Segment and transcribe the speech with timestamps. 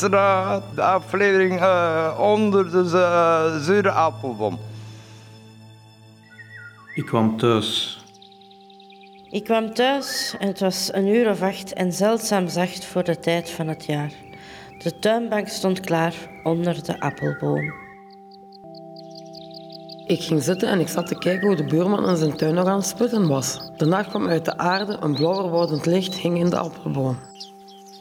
[0.00, 0.62] luisteren.
[0.74, 4.58] De aflevering uh, onder de uh, zure appelboom.
[6.94, 8.00] Ik kwam thuis.
[9.30, 13.18] Ik kwam thuis en het was een uur of acht en zeldzaam zacht voor de
[13.18, 14.12] tijd van het jaar.
[14.78, 17.84] De tuinbank stond klaar onder de appelboom.
[20.06, 22.66] Ik ging zitten en ik zat te kijken hoe de buurman in zijn tuin nog
[22.66, 23.70] aan het sputten was.
[23.76, 27.18] De nacht kwam uit de aarde, een blauwer wordend licht hing in de appelboom.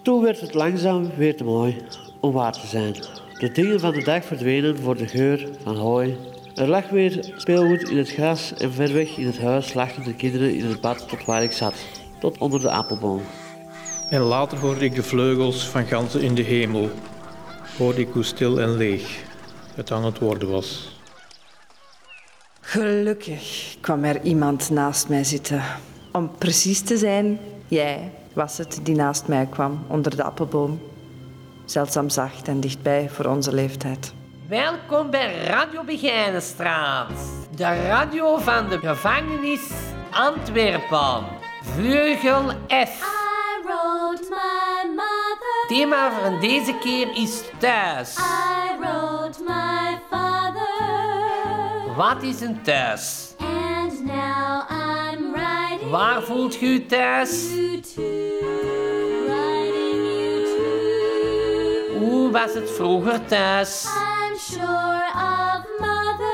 [0.05, 1.77] Toen werd het langzaam weer te mooi
[2.19, 2.95] om waar te zijn.
[3.39, 6.17] De dingen van de dag verdwenen voor de geur van hooi.
[6.55, 10.15] Er lag weer speelgoed in het gras en ver weg in het huis lachten de
[10.15, 11.73] kinderen in het bad tot waar ik zat,
[12.19, 13.21] tot onder de appelboom.
[14.09, 16.89] En later hoorde ik de vleugels van ganzen in de hemel.
[17.77, 19.23] Hoorde ik hoe stil en leeg
[19.75, 20.99] het aan het worden was.
[22.61, 25.63] Gelukkig kwam er iemand naast mij zitten.
[26.11, 30.81] Om precies te zijn, jij was het die naast mij kwam onder de appelboom.
[31.65, 34.13] Zeldzaam zacht en dichtbij voor onze leeftijd.
[34.47, 37.11] Welkom bij Radio Begijnenstraat,
[37.55, 39.71] de radio van de gevangenis
[40.11, 41.23] Antwerpen.
[41.61, 43.23] Vleugel F.
[43.63, 45.67] wrote my mother.
[45.67, 48.17] Thema van deze keer is thuis.
[48.17, 51.95] I wrote my father.
[51.95, 53.33] Wat is een thuis?
[53.39, 54.84] And now I'm writing
[55.89, 57.49] Waar voelt u thuis?
[61.99, 63.85] Hoe was het vroeger thuis?
[63.85, 66.33] I'm sure of mother.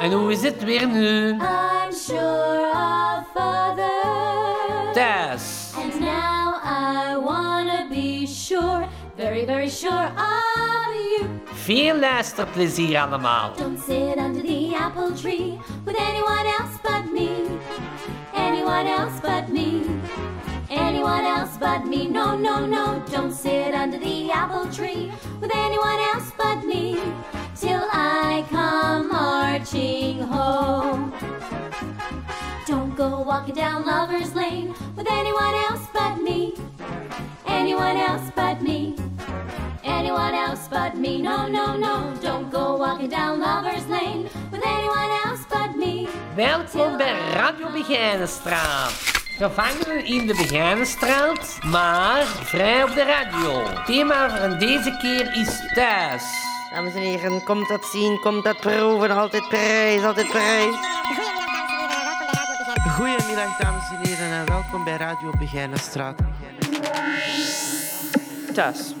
[0.00, 1.28] En hoe is het weer nu?
[1.28, 4.92] I'm sure of father.
[4.92, 5.72] Thuis.
[5.76, 11.26] And now I wanna be sure, very, very sure of you.
[11.44, 13.52] Veel luisterplezier allemaal.
[13.56, 16.91] Don't sit under the apple tree with anyone else but.
[18.62, 19.82] Anyone else but me.
[20.70, 22.06] Anyone else but me.
[22.06, 23.02] No, no, no.
[23.10, 25.10] Don't sit under the apple tree
[25.40, 26.94] with anyone else but me.
[27.56, 31.12] Till I come marching home.
[32.64, 36.54] Don't go walking down Lover's Lane with anyone else but me.
[37.46, 38.94] Anyone else but me.
[39.84, 41.18] Anyone else but me.
[41.18, 42.12] No, no, no.
[42.20, 46.08] Don't go walking down Lover's Lane with anyone else but me.
[46.34, 48.92] Welkom bij Radio Begijnenstraat.
[49.38, 53.62] Gevangenen in de Begijnenstraat, maar vrij op de radio.
[53.84, 56.22] Thema van deze keer is thuis.
[56.70, 60.74] Dames en heren, komt dat zien, komt dat proeven, altijd prijs, altijd prijs.
[62.96, 66.18] Goedemiddag dames en heren en welkom bij Radio Begijnenstraat.
[68.54, 68.94] Thuis.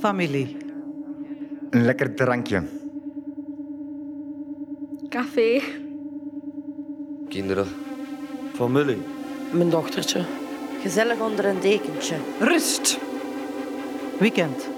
[0.00, 0.56] Familie.
[1.70, 2.62] Een lekker drankje.
[5.08, 5.60] Café.
[7.28, 7.66] Kinderen.
[8.52, 8.96] Familie.
[9.52, 10.24] Mijn dochtertje.
[10.82, 12.14] Gezellig onder een dekentje.
[12.38, 12.98] Rust.
[14.18, 14.68] Weekend.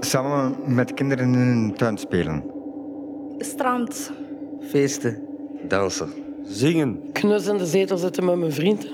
[0.00, 2.44] Samen met kinderen in een tuin spelen.
[3.38, 4.12] Strand.
[4.60, 5.22] Feesten.
[5.68, 6.12] Dansen.
[6.42, 7.00] Zingen.
[7.12, 8.86] Knus in de zetel zitten met mijn vriend.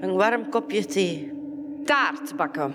[0.00, 1.32] Een warm kopje thee.
[1.84, 2.72] Taart bakken.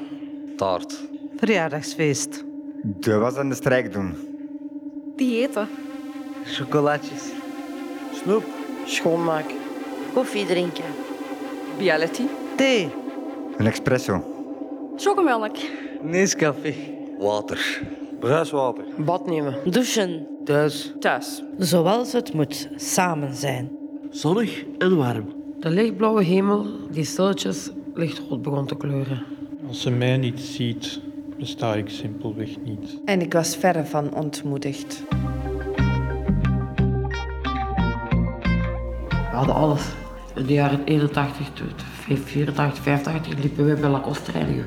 [0.56, 1.08] Taart.
[1.38, 2.44] Verjaardagsfeest.
[2.84, 4.16] De was aan de strijk doen.
[5.16, 5.68] Diëten.
[6.44, 7.24] Chocolatjes.
[8.14, 8.44] Snoep.
[8.86, 9.56] Schoonmaken.
[10.14, 10.84] Koffie drinken.
[11.80, 12.24] Reality.
[12.56, 12.90] Thee.
[13.58, 14.24] Een espresso.
[14.96, 15.56] Chocomelk.
[16.02, 16.74] Nescafé.
[17.20, 17.82] Water.
[18.20, 18.84] Bruiswater.
[18.98, 19.56] Bad nemen.
[19.72, 20.28] Douchen.
[20.44, 20.94] Thuis.
[21.00, 21.44] Thuis.
[21.58, 23.72] Zoals het moet, samen zijn.
[24.10, 25.26] Zonnig en warm.
[25.60, 29.24] De lichtblauwe hemel die stilletjes lichtrood begon te kleuren.
[29.68, 31.00] Als ze mij niet ziet,
[31.38, 32.98] besta ik simpelweg niet.
[33.06, 35.04] En ik was verre van ontmoedigd.
[39.10, 39.82] We hadden alles.
[40.36, 41.48] In de jaren 81,
[42.24, 44.66] 84, 85 liepen wij bij Lacoste reinigen.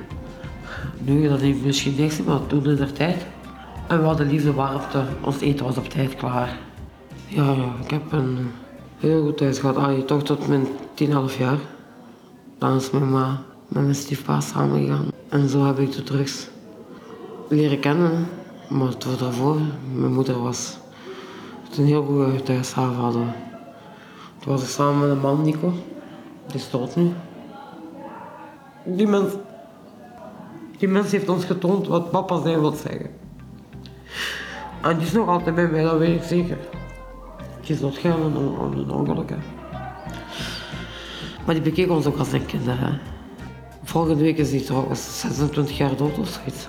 [0.98, 3.26] Nu, dat heeft misschien niks, maar toen in de tijd.
[3.88, 6.58] En we hadden liefde, warmte, ons eten was op tijd klaar.
[7.26, 8.50] Ja, ja ik heb een
[8.98, 9.76] heel goed thuis gehad.
[9.76, 11.58] Allee, toch tot mijn 10,5 jaar.
[12.58, 15.08] Dan is mijn ma met mijn stiefpa samengegaan.
[15.28, 16.49] En zo heb ik de drugs
[17.50, 18.26] leren kennen.
[18.68, 19.56] Maar het was daarvoor,
[19.94, 20.78] mijn moeder was
[21.76, 23.32] een heel goede thuishaven hadden.
[24.38, 25.72] Toen was ik samen met een man, Nico.
[26.46, 27.12] Die is nu.
[28.84, 29.32] Die mens,
[30.78, 33.10] die mens heeft ons getoond wat papa zijn wil zeggen.
[34.82, 36.58] En die is nog altijd bij mij, dat weet ik zeker.
[37.60, 39.30] Die is doodgegaan aan een- aan een ongeluk.
[41.46, 42.66] Maar die bekeek ons ook als een kind.
[42.66, 42.98] Hè.
[43.82, 46.68] Volgende week is hij trouwens 26 jaar dood of zoiets.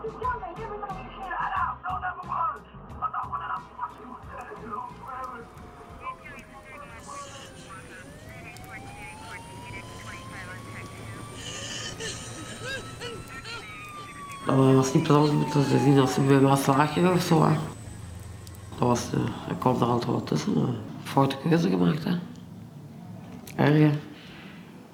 [14.45, 17.39] Dat was niet plezant om te zien als ze bij mij slagen of zo.
[17.39, 19.19] Dat was, eh,
[19.49, 20.55] ik kwam er altijd wat tussen.
[20.55, 20.63] eh.
[21.03, 22.03] Foute keuze gemaakt.
[22.03, 22.13] Hè.
[23.55, 23.93] Erg.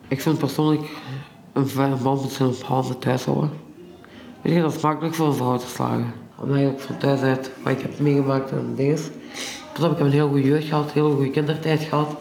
[0.07, 0.89] Ik vind persoonlijk
[1.53, 1.69] een
[2.01, 3.51] man moet zijn handen thuis houden.
[4.41, 6.13] Weet je, dat is makkelijk voor een vrouw te slagen.
[6.39, 8.99] Omdat je ook van thuis uit wat ik heb meegemaakt en dingen.
[9.77, 12.15] Op, ik heb een heel goede jeugd gehad, heel goede kindertijd gehad.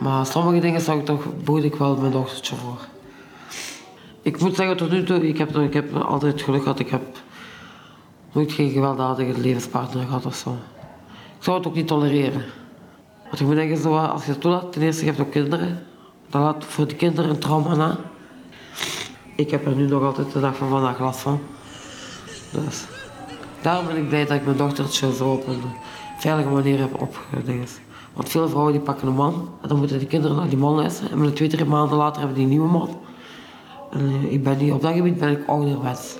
[0.00, 2.78] Maar sommige dingen zou ik toch, bood ik wel mijn dochtertje voor.
[4.22, 6.78] Ik moet zeggen, tot nu toe, ik heb, ik heb altijd geluk gehad.
[6.78, 7.02] Ik heb
[8.32, 10.50] nooit geen gewelddadige levenspartner gehad of zo.
[11.38, 12.44] Ik zou het ook niet tolereren.
[13.24, 15.86] Want ik moet denken, zo, als je het toelaat, ten eerste, je hebt ook kinderen.
[16.30, 17.96] Dat laat voor die kinderen een trauma na.
[19.36, 21.40] Ik heb er nu nog altijd de dag van vandaag last van.
[22.62, 22.84] Dus
[23.62, 25.62] daarom ben ik blij dat ik mijn dochtertje zo op een
[26.18, 27.80] veilige manier heb opgedingd.
[28.12, 30.74] Want veel vrouwen die pakken een man en dan moeten die kinderen naar die man
[30.74, 31.10] luisteren.
[31.10, 32.98] En met twee, drie maanden later hebben die een nieuwe man.
[33.90, 36.16] En eh, ik ben niet, op dat gebied ben ik ouderwets.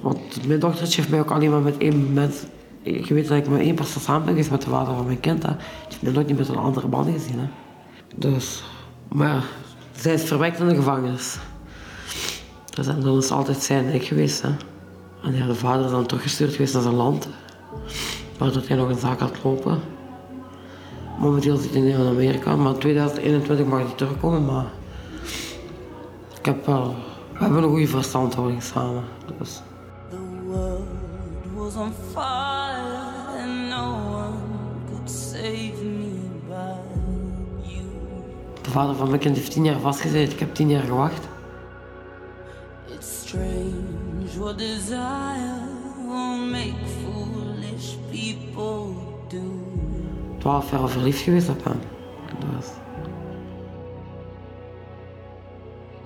[0.00, 2.36] Want mijn dochtertje heeft mij ook alleen maar met één mens...
[2.82, 5.20] Je weet dat ik met één persoon samen ben geweest met de vader van mijn
[5.20, 5.42] kind.
[5.42, 5.48] Hè.
[5.48, 7.38] Die heeft mij nooit niet met een andere man gezien.
[7.38, 7.46] Hè.
[8.16, 8.64] Dus,
[9.08, 9.44] maar
[9.92, 11.38] zij is verwekt in de gevangenis.
[12.74, 14.42] Dus en dan is altijd zijn nek geweest.
[14.42, 14.48] Hè.
[15.24, 17.28] En ja, de vader is dan teruggestuurd geweest naar zijn land.
[18.38, 19.80] Waar dat hij nog een zaak had lopen.
[21.18, 24.44] Momenteel zit hij in Amerika, maar in 2021 mag hij terugkomen.
[24.44, 24.66] Maar
[26.38, 26.94] ik heb wel,
[27.32, 29.04] we hebben een goede verstandhouding samen.
[29.38, 29.62] Dus.
[30.10, 30.16] The
[30.46, 30.84] world
[31.54, 34.36] was on fire and no one
[34.88, 36.76] could save me but
[37.62, 37.82] you.
[38.62, 40.32] De vader van mijn kind heeft tien jaar vastgezeten.
[40.32, 41.28] Ik heb tien jaar gewacht.
[42.86, 43.93] It's strange
[44.36, 48.94] what desire will make foolish people
[49.28, 49.42] do.
[50.38, 51.80] Twaalf jaar verliefd geweest op hem.
[52.40, 52.66] Dus.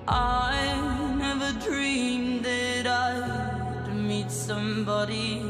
[0.07, 0.75] I
[1.17, 5.41] never dreamed that I'd meet somebody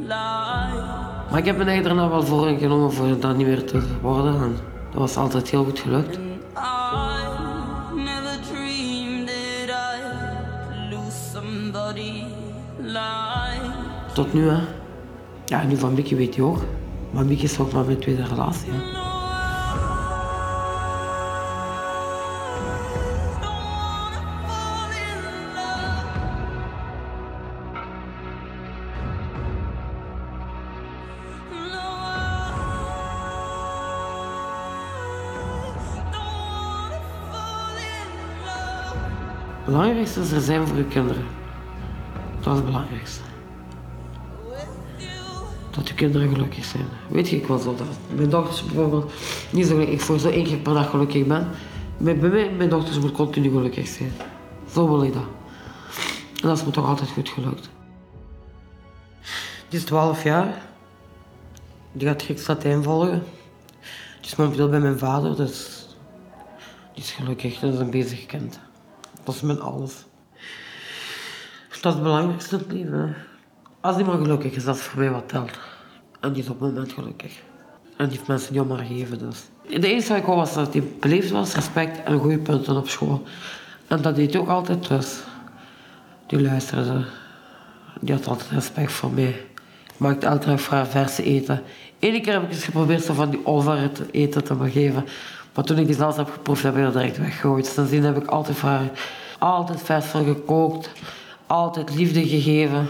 [0.00, 0.82] like
[1.30, 4.34] Maar ik heb eigen daarna wel voor ingenomen voor dat niet meer te worden.
[4.42, 4.56] En
[4.90, 6.18] dat was altijd heel goed gelukt.
[14.14, 14.58] Tot nu, hè.
[15.44, 16.62] Ja, nu van Mickey weet hij ook.
[17.10, 18.70] Maar Mickey is ook maar mijn tweede relatie.
[18.70, 19.02] Hè.
[39.64, 41.24] Het belangrijkste is er zijn voor je kinderen.
[42.40, 43.33] Dat is het belangrijkste.
[45.74, 46.86] Dat je kinderen gelukkig zijn.
[47.08, 47.86] Weet je, ik was zo dat.
[48.16, 49.12] Mijn dochters bijvoorbeeld
[49.50, 49.78] niet zo.
[49.78, 51.48] Ik voor zo één keer per dag gelukkig ben.
[51.96, 54.12] Bij mij, mijn dochters moet continu gelukkig zijn.
[54.72, 55.26] Zo wil ik dat.
[56.42, 57.70] En dat is me toch altijd goed gelukt.
[59.68, 60.62] Die is 12 jaar.
[61.92, 63.22] Die gaat Grieks Latijn volgen.
[64.20, 65.86] Die is momenteel bij mijn vader, dus
[66.94, 67.58] die is gelukkig.
[67.58, 68.58] Dat is een bezig kind.
[69.24, 70.04] Dat is mijn alles.
[71.68, 73.33] Dat is het belangrijkste het.
[73.84, 75.50] Als die maar gelukkig is, dat is voor mij wat telt.
[76.20, 77.42] En die is op het moment gelukkig.
[77.96, 79.42] En die heeft mensen niet om gegeven, dus.
[79.80, 82.88] De enige wat ik wou was dat hij beleefd was, respect en goede punten op
[82.88, 83.22] school.
[83.86, 85.20] En dat deed hij ook altijd, dus.
[86.26, 87.04] Die luisterde.
[88.00, 89.46] Die had altijd respect voor mij.
[89.96, 91.62] Maakte dag voor haar verse eten.
[92.00, 95.04] Eén keer heb ik eens geprobeerd van die over te eten te geven.
[95.54, 97.66] Maar toen ik die zelfs heb geproefd, heb ik dat direct weggegooid.
[97.66, 98.80] Sindsdien heb ik altijd voor
[99.38, 100.90] altijd vers voor gekookt.
[101.46, 102.88] Altijd liefde gegeven.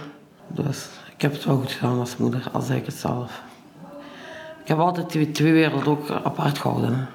[0.48, 3.42] Dus ik heb het wel goed gedaan als moeder, al zeg ik het zelf.
[4.62, 7.08] Ik heb altijd die twee werelden ook apart gehouden.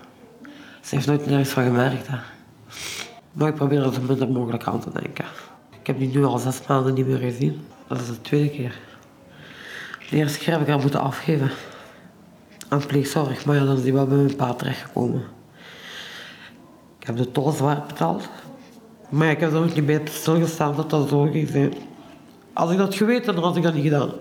[0.81, 2.07] Ze heeft nooit nergens van gemerkt.
[2.07, 2.17] Hè.
[3.31, 5.25] Maar ik probeer er zo minder mogelijk aan te denken.
[5.79, 7.65] Ik heb die nu al zes maanden niet meer gezien.
[7.87, 8.79] Dat is de tweede keer.
[10.09, 11.51] De eerste keer heb ik haar moeten afgeven.
[12.67, 15.23] Aan pleegzorg, maar ja, dan is die wel bij mijn pa terechtgekomen.
[16.99, 18.29] Ik heb de tol zwaar betaald.
[19.09, 21.73] Maar ik heb er ook niet bij stilgestaan dat dat zo ging zijn.
[22.53, 24.11] Als ik dat geweten, dan had ik dat niet gedaan.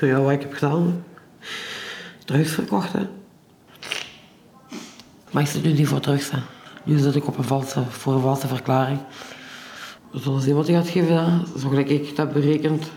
[0.00, 1.04] Ja, wat ik heb gedaan?
[2.24, 3.08] Drugs verkocht, hè.
[5.30, 6.38] Maar ik zit nu niet voor hè.
[6.84, 8.98] Nu zit ik op een valse, voor een valse verklaring.
[10.12, 11.58] Zoals iemand die gaat geven, hè.
[11.58, 12.90] zo gelijk ik het heb berekend.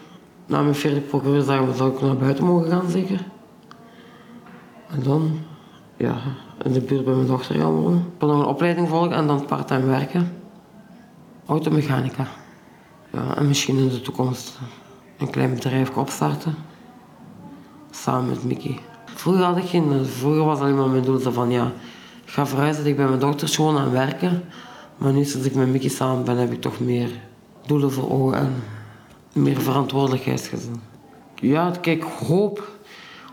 [0.45, 3.19] Na mijn vierde procureur zou ik naar buiten mogen gaan, zeker.
[4.89, 5.39] En dan,
[5.97, 6.15] ja,
[6.63, 8.13] in de buurt bij mijn dochter gaan wonen.
[8.19, 10.31] Wil nog een opleiding volgen en dan part-time werken.
[11.45, 12.27] Automechanica.
[13.15, 14.59] Ja, en misschien in de toekomst
[15.17, 16.55] een klein bedrijf opstarten.
[17.91, 18.79] Samen met Mickey.
[19.05, 20.05] Vroeger had ik geen...
[20.05, 21.71] Vroeger was alleen maar mijn doel van ja...
[22.25, 24.43] Ik ga verhuizen, ik ben mijn dochters gewoon aan werken.
[24.97, 27.09] Maar nu sinds ik met Mickey samen ben, heb ik toch meer
[27.65, 28.37] doelen voor ogen
[29.33, 30.81] en meer verantwoordelijkheidsgezin.
[31.35, 32.69] Ja, kijk, hoop.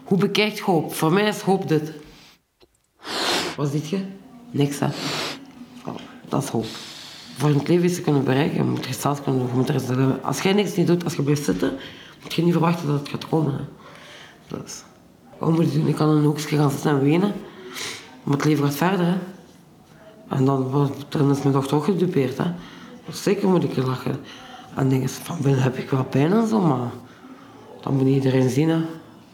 [0.04, 0.94] Hoe bekijkt hoop?
[0.94, 1.92] Voor mij is hoop dit.
[3.56, 4.04] Wat ziet je?
[4.50, 4.88] Niks, hè?
[5.86, 5.94] Oh,
[6.28, 6.66] dat is hoop.
[7.42, 9.50] Voor in het leven iets kunnen bereiken, moet je zelf kunnen doen.
[9.50, 11.72] Je moet er Als jij niks niet doet, als je blijft zitten,
[12.22, 13.52] moet je niet verwachten dat het gaat komen.
[13.52, 14.56] Hè.
[15.38, 15.86] Moet doen?
[15.86, 17.32] Ik kan een hoekje gaan zitten en wenen.
[18.22, 19.14] Maar het leven gaat verder, hè.
[20.28, 22.44] En dan, dan is mijn dochter ook gedupeerd, hè.
[23.06, 24.20] Dus zeker moet ik lachen.
[24.74, 26.90] En dingen van binnen heb ik wel pijn en zo, maar
[27.80, 28.80] dat moet iedereen zien, hè.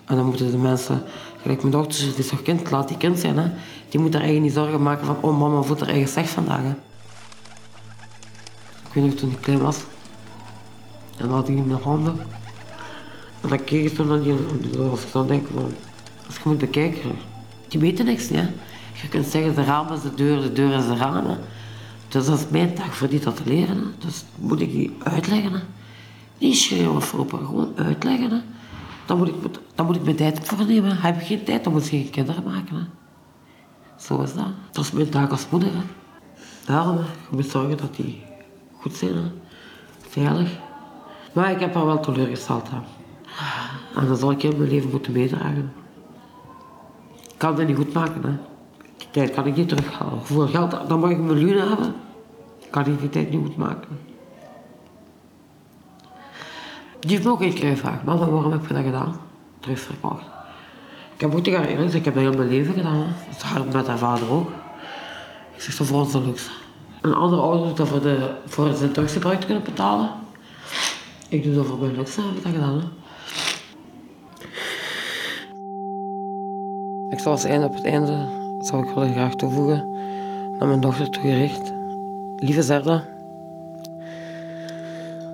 [0.04, 1.02] En dan moeten de mensen,
[1.42, 3.50] gelijk mijn dochter, die is toch kind, laat die kind zijn, hè.
[3.88, 6.62] Die moet daar eigenlijk niet zorgen maken van, oh mama voelt haar eigen slecht vandaag,
[6.62, 6.74] hè.
[8.88, 9.78] Ik weet nog toen ik klein was.
[11.16, 12.18] En dan had ik in de handen.
[13.40, 14.34] En dan keek ik zo naar die,
[14.90, 15.72] als ik dan denk van,
[16.26, 17.10] als je moet bekijken,
[17.68, 18.48] die weten niks, hè.
[19.02, 21.38] Je kunt zeggen, de raam is de deur, de deur is de ramen.
[22.08, 23.76] Dus dat is mijn taak voor die dat te leren.
[23.76, 24.06] Hè.
[24.06, 25.52] Dus moet ik die uitleggen.
[25.52, 25.60] Hè.
[26.38, 28.30] Niet schreeuwen of roepen, gewoon uitleggen.
[28.30, 28.38] Hè.
[29.06, 29.34] Dan, moet ik,
[29.74, 30.96] dan moet ik mijn tijd voor nemen.
[30.96, 32.76] Heb ik geen tijd, dan moet je geen kinderen maken.
[32.76, 32.82] Hè.
[33.96, 34.46] Zo is dat.
[34.72, 35.68] Dat is mijn taak als moeder.
[35.72, 35.82] Hè.
[36.66, 38.22] Daarom, je moet zorgen dat die
[38.80, 39.14] goed zijn.
[39.14, 39.22] Hè.
[40.08, 40.58] Veilig.
[41.32, 42.68] Maar ik heb haar wel teleurgesteld.
[42.70, 42.76] Hè.
[44.00, 45.72] En dat zal ik in mijn leven moeten meedragen.
[47.22, 48.22] Ik kan dat niet goed maken.
[48.22, 48.36] Hè.
[48.96, 50.26] Die tijd kan ik niet terughalen.
[50.26, 51.94] Voor geld, dan mag ik een miljoen hebben.
[52.70, 53.98] Kan ik die tijd niet goed maken.
[57.00, 58.04] Die heeft me ook één gevraagd.
[58.04, 59.16] Mama, waarom heb je dat gedaan?
[59.60, 60.22] Terug verkocht.
[61.14, 63.14] Ik heb haar eerlijk gezegd, ik heb dat heel mijn leven gedaan.
[63.72, 64.48] Met haar vader ook.
[65.54, 66.50] Ik zeg, dat voor ons de luxe.
[67.08, 70.10] Een andere doet dat voor, de, voor zijn te kunnen betalen.
[71.28, 72.82] Ik doe dat voor mijn luxe, heb ik dat gedaan.
[77.08, 78.26] Ik zal als einde op het einde,
[78.58, 79.90] zou ik willen graag toevoegen,
[80.58, 81.72] naar mijn dochter toegericht.
[82.36, 83.04] Lieve Zerda,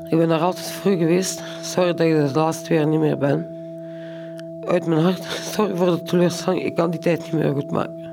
[0.08, 1.42] ik ben daar altijd vroeg geweest.
[1.62, 3.46] Sorry dat ik de laatste twee jaar niet meer ben.
[4.60, 8.03] Uit mijn hart, sorry voor de teleurstelling, ik kan die tijd niet meer goed maken.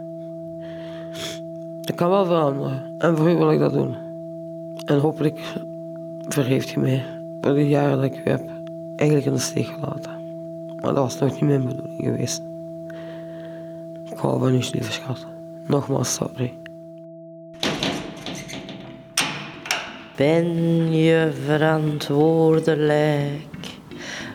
[1.86, 3.96] Ik kan wel veranderen en voor u wil ik dat doen.
[4.86, 5.40] En hopelijk
[6.28, 7.04] vergeeft je mij
[7.42, 8.42] voor de jaren dat ik u heb
[8.96, 10.12] eigenlijk in de steek gelaten.
[10.76, 12.42] Maar dat was nog niet mijn bedoeling geweest.
[14.12, 15.26] Ik hou van u, lieve schat.
[15.66, 16.54] Nogmaals, sorry.
[20.16, 23.50] Ben je verantwoordelijk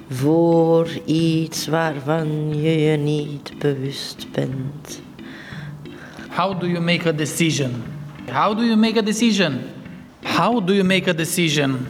[0.08, 5.04] voor iets waarvan je je niet bewust bent?
[6.36, 7.82] How do you make a decision?
[8.28, 9.60] How do you make a decision?
[10.22, 11.86] How do you make a decision?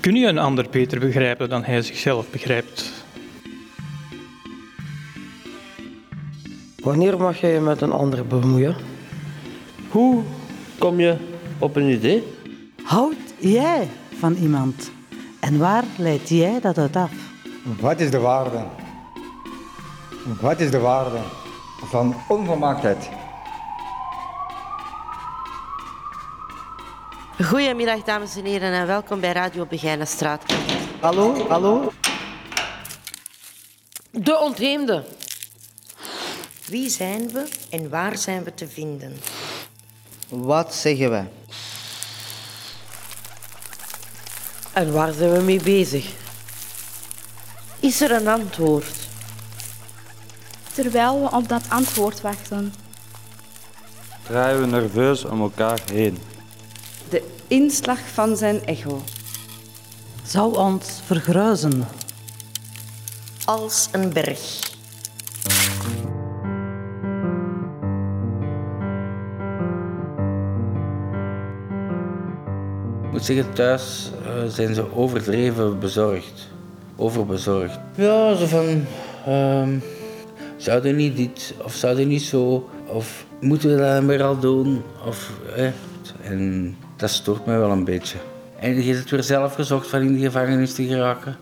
[0.00, 2.92] Kun je een ander beter begrijpen dan hij zichzelf begrijpt?
[6.82, 8.76] Wanneer mag je je met een ander bemoeien?
[9.88, 10.22] Hoe
[10.78, 11.16] kom je
[11.58, 12.22] op een idee?
[12.82, 13.88] Houd jij
[14.18, 14.90] van iemand?
[15.40, 17.12] En waar leidt jij dat uit af?
[17.80, 18.64] Wat is de waarde?
[20.40, 21.18] Wat is de waarde
[21.90, 23.08] van onvolmaaktheid?
[27.44, 30.42] Goedemiddag, dames en heren, en welkom bij Radio Begijnenstraat.
[31.00, 31.92] Hallo, hallo?
[34.10, 35.04] De ontheemde.
[36.66, 39.16] Wie zijn we en waar zijn we te vinden?
[40.28, 41.28] Wat zeggen wij?
[44.72, 46.12] En waar zijn we mee bezig?
[47.80, 49.08] Is er een antwoord?
[50.72, 52.74] Terwijl we op dat antwoord wachten.
[54.22, 56.18] Draaien we nerveus om elkaar heen.
[57.48, 59.02] De inslag van zijn echo.
[60.24, 61.86] Zou ons vergruizen.
[63.44, 64.74] Als een berg.
[73.02, 76.48] Ik moet zeggen, thuis eh, zijn ze overdreven bezorgd.
[76.96, 77.78] Overbezorgd.
[77.96, 78.84] Ja, zo van...
[79.26, 79.78] ehm
[80.56, 84.22] zouden we niet dit, of zouden we niet zo, of moeten we dat dan weer
[84.22, 84.82] al doen?
[85.06, 85.70] Of, eh,
[86.22, 88.18] en dat stoort mij wel een beetje.
[88.58, 91.36] En je hebt het weer zelf gezocht van in de gevangenis te geraken.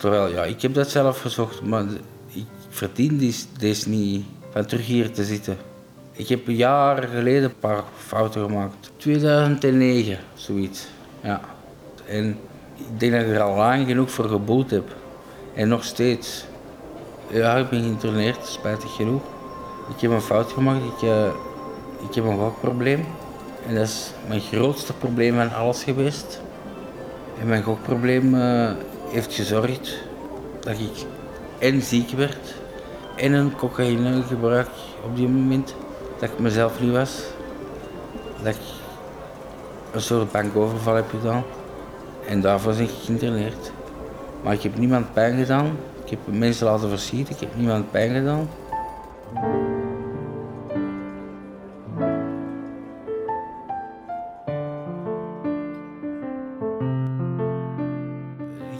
[0.00, 1.84] Terwijl, ja, ik heb dat zelf gezocht, maar
[2.28, 5.56] ik verdien deze, niet van terug hier te zitten.
[6.12, 8.90] Ik heb jaren geleden een paar fouten gemaakt.
[8.96, 10.86] 2009, zoiets.
[11.22, 11.40] Ja.
[12.06, 12.38] En
[12.76, 14.94] ik denk dat ik er al lang genoeg voor geboet heb.
[15.54, 16.44] En nog steeds.
[17.30, 19.22] Ja, ik ben geïnterneerd, spijtig genoeg.
[19.94, 20.84] Ik heb een fout gemaakt.
[20.84, 21.30] Ik, eh,
[22.14, 23.04] heb een gokprobleem.
[23.66, 26.40] En dat is mijn grootste probleem van alles geweest.
[27.40, 28.70] En mijn gokprobleem eh,
[29.08, 29.98] heeft gezorgd
[30.60, 31.06] dat ik
[31.58, 32.54] en ziek werd
[33.16, 34.68] en een cocaïnegebruik
[35.04, 35.74] op die moment
[36.18, 37.22] dat ik mezelf niet was.
[38.42, 38.60] Dat ik
[39.92, 41.42] een soort bankoverval heb gedaan.
[42.28, 43.72] En daarvoor ben ik geïnterneerd.
[44.42, 45.76] Maar ik heb niemand pijn gedaan.
[46.04, 47.34] Ik heb mensen laten verschieten.
[47.34, 48.48] Ik heb niemand pijn gedaan.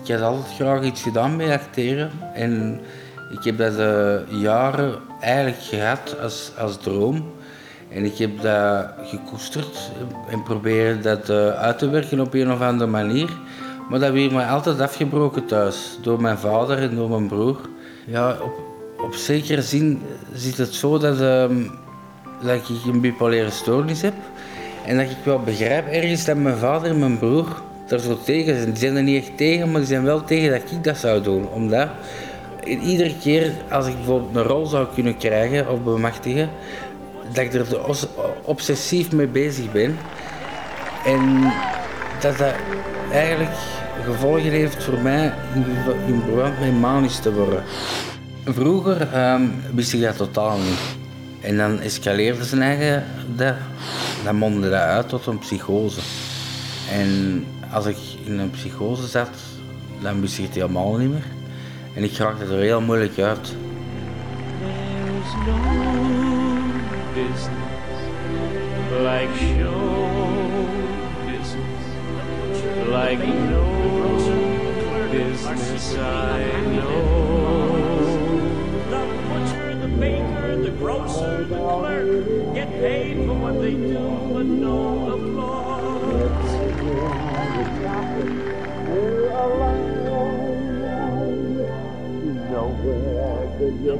[0.06, 2.10] Ik had altijd graag iets gedaan met acteren.
[2.34, 2.80] En
[3.32, 7.32] ik heb dat eh, jaren eigenlijk gehad als, als droom.
[7.88, 9.90] En ik heb dat gekoesterd
[10.30, 13.30] en proberen dat eh, uit te werken op een of andere manier.
[13.90, 15.98] Maar dat werd mij altijd afgebroken thuis.
[16.02, 17.60] Door mijn vader en door mijn broer.
[18.04, 18.54] Ja, op,
[19.04, 21.62] op zekere zin zit het zo dat, ehm,
[22.42, 24.14] dat ik een bipolaire stoornis heb.
[24.84, 28.56] En dat ik wel begrijp ergens dat mijn vader en mijn broer daar zo tegen
[28.56, 28.70] zijn.
[28.70, 31.22] Die zijn er niet echt tegen, maar die zijn wel tegen dat ik dat zou
[31.22, 31.48] doen.
[31.48, 31.88] Omdat
[32.64, 36.50] iedere keer als ik bijvoorbeeld een rol zou kunnen krijgen of bemachtigen,
[37.32, 37.66] dat ik er
[38.44, 39.98] obsessief mee bezig ben.
[41.04, 41.52] En
[42.20, 42.54] dat dat
[43.12, 43.56] eigenlijk
[44.04, 45.64] gevolgen heeft voor mij in,
[46.06, 47.62] in verband met manisch te worden.
[48.44, 49.42] Vroeger ehm,
[49.74, 51.04] wist ik dat totaal niet.
[51.40, 53.04] En dan escaleerde zijn eigen
[53.36, 53.54] dat.
[54.24, 56.00] Dan mondde dat uit tot een psychose.
[56.92, 59.38] En als ik in een psychose zat,
[60.00, 61.26] dan wist ik het helemaal niet meer.
[61.94, 63.54] En ik raakte er heel moeilijk uit.
[64.60, 65.56] There's no
[67.14, 67.66] business
[69.02, 70.66] like show
[71.26, 71.84] business,
[72.88, 73.64] like no
[75.10, 77.26] business I know.
[78.90, 83.98] The butcher, the baker, the grocer, the clerk get paid for what they do,
[84.32, 85.75] but no
[93.66, 93.96] The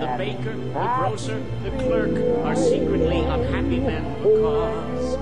[0.00, 5.16] the baker, the grocer, the clerk are secretly unhappy men because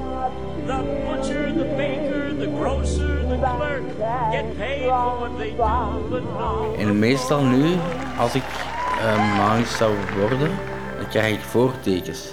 [0.66, 3.86] the butcher, the baker, the grocer, the clerk
[4.32, 6.74] get paid for what they do, but no.
[6.78, 7.76] En meestal nu,
[8.18, 8.42] als ik
[8.98, 10.50] uh, manisch zou worden,
[10.96, 12.28] dan krijg ik voortekens.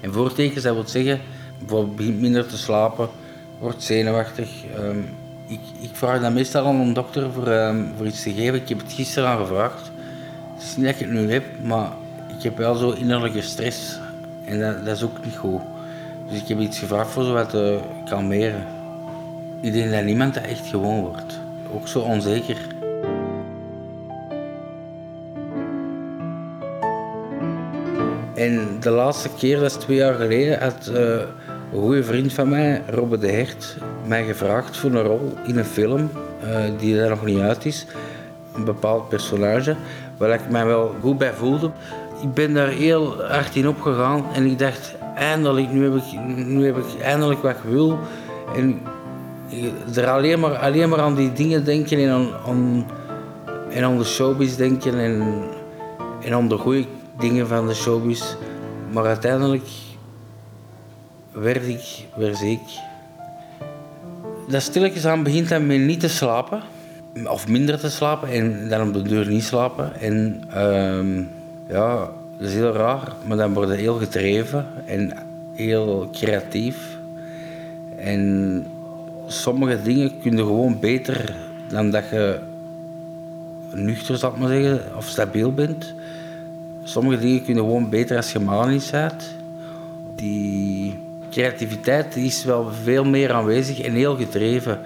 [0.00, 1.20] En voortekens, dat wil zeggen,
[1.58, 3.08] bijvoorbeeld minder te slapen,
[3.58, 4.48] wordt zenuwachtig.
[4.76, 4.98] Ehm,
[5.46, 8.54] ik, ik vraag dan meestal aan een dokter voor, ehm, voor iets te geven.
[8.54, 9.90] Ik heb het gisteren aan gevraagd.
[10.54, 11.90] Het is niet dat ik het nu heb, maar
[12.36, 13.98] ik heb wel zo innerlijke stress.
[14.44, 15.60] En dat, dat is ook niet goed.
[16.30, 18.66] Dus ik heb iets gevraagd voor zo wat te kalmeren.
[19.60, 21.38] Ik denk dat niemand dat echt gewoon wordt.
[21.74, 22.56] Ook zo onzeker.
[28.34, 31.18] En de laatste keer, dat is twee jaar geleden, had eh,
[31.76, 35.64] een goede vriend van mij, Robbe de Hert, mij gevraagd voor een rol in een
[35.64, 36.10] film
[36.40, 37.86] eh, die er nog niet uit is.
[38.54, 39.76] Een bepaald personage,
[40.16, 41.70] waar ik mij wel goed bij voelde.
[42.22, 46.64] Ik ben daar heel hard in opgegaan en ik dacht, eindelijk, nu heb ik, nu
[46.64, 47.98] heb ik eindelijk wat ik wil.
[48.56, 48.80] En
[49.94, 52.86] er alleen maar, alleen maar aan die dingen denken en aan, aan,
[53.70, 55.42] en aan de showbiz denken en,
[56.22, 56.84] en aan de goede
[57.18, 58.34] dingen van de showbiz.
[58.92, 59.68] Maar uiteindelijk
[61.36, 62.60] werd ik, werd ik.
[64.48, 66.62] Dat stilletjes aan begint dan met niet te slapen.
[67.24, 70.00] Of minder te slapen en dan op de deur niet slapen.
[70.00, 71.22] En ehm,
[71.68, 75.12] ja, dat is heel raar, maar dan word je heel gedreven en
[75.54, 76.98] heel creatief.
[77.96, 78.64] En
[79.26, 81.34] sommige dingen kun je gewoon beter
[81.68, 82.38] dan dat je
[83.72, 85.94] nuchter, zal ik maar zeggen, of stabiel bent.
[86.82, 89.34] Sommige dingen kun je gewoon beter als je manisch bent.
[90.14, 90.98] Die
[91.36, 94.80] creativiteit is wel veel meer aanwezig en heel gedreven.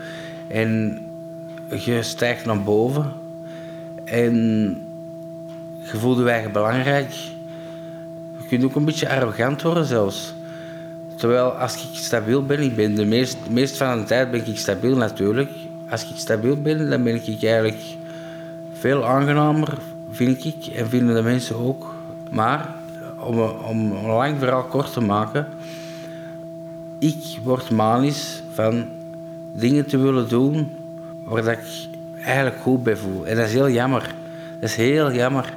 [0.48, 0.98] En
[1.68, 3.12] je stijgt naar boven
[4.04, 4.34] en
[5.80, 7.12] je voelt belangrijk.
[8.38, 10.34] Je kunt ook een beetje arrogant worden zelfs.
[11.14, 14.58] Terwijl als ik stabiel ben, ik ben de meest, meest van de tijd ben ik
[14.58, 15.50] stabiel natuurlijk.
[15.90, 17.82] Als ik stabiel ben, dan ben ik eigenlijk
[18.72, 19.78] veel aangenamer,
[20.10, 21.94] vind ik, en vinden de mensen ook.
[22.30, 22.74] Maar
[23.18, 25.46] om, om een lang verhaal kort te maken,
[27.00, 28.88] ik word manisch van
[29.52, 30.70] dingen te willen doen
[31.24, 31.88] waar dat ik
[32.24, 33.26] eigenlijk goed bij voel.
[33.26, 34.14] En dat is heel jammer.
[34.60, 35.52] Dat is heel jammer.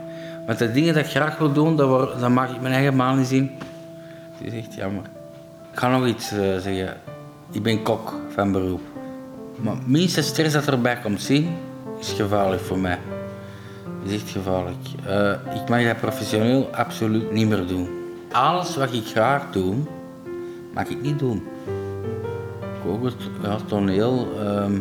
[0.45, 1.77] Want de dingen dat ik graag wil doen,
[2.19, 3.51] daar maak ik mijn eigen manisch in.
[4.37, 5.03] Het is echt jammer.
[5.71, 6.97] Ik ga nog iets eh, zeggen.
[7.51, 8.81] Ik ben kok van beroep.
[9.61, 11.49] Maar minste stress dat erbij komt zien,
[11.99, 12.99] is gevaarlijk voor mij.
[13.83, 14.87] Dat is echt gevaarlijk.
[15.05, 17.89] Eh, ik mag dat professioneel absoluut niet meer doen.
[18.31, 19.75] Alles wat ik graag doe,
[20.73, 21.47] mag ik niet doen.
[23.03, 24.27] Het ja, toneel.
[24.39, 24.79] ehm,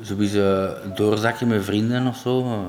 [0.00, 2.64] sowieso doorzakken met vrienden of zo.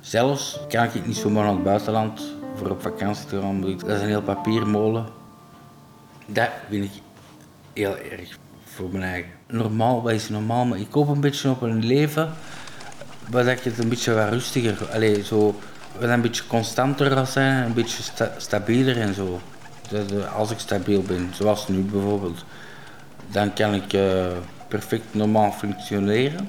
[0.00, 2.22] Zelfs kan ik niet zomaar naar het buitenland
[2.54, 3.60] voor op vakantie te gaan.
[3.60, 5.06] Dat is een heel papiermolen.
[6.26, 6.90] Dat vind ik
[7.72, 9.30] heel erg voor mijn eigen.
[9.46, 10.64] Normaal, wat is normaal?
[10.64, 12.30] Maar ik hoop een beetje op een leven
[13.30, 15.54] waar ik het een beetje wat rustiger, allez, zo,
[16.00, 19.40] wat een beetje constanter gaat zijn, een beetje sta- stabieler en zo.
[19.92, 22.44] Eh, als ik stabiel ben, zoals nu bijvoorbeeld,
[23.30, 24.26] dan kan ik eh,
[24.68, 26.48] perfect normaal functioneren.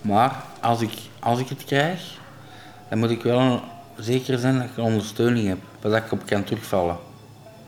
[0.00, 2.18] Maar als ik, als ik het krijg,
[2.88, 3.60] dan moet ik wel
[3.96, 6.96] zeker zijn dat ik ondersteuning heb, waar ik op kan terugvallen.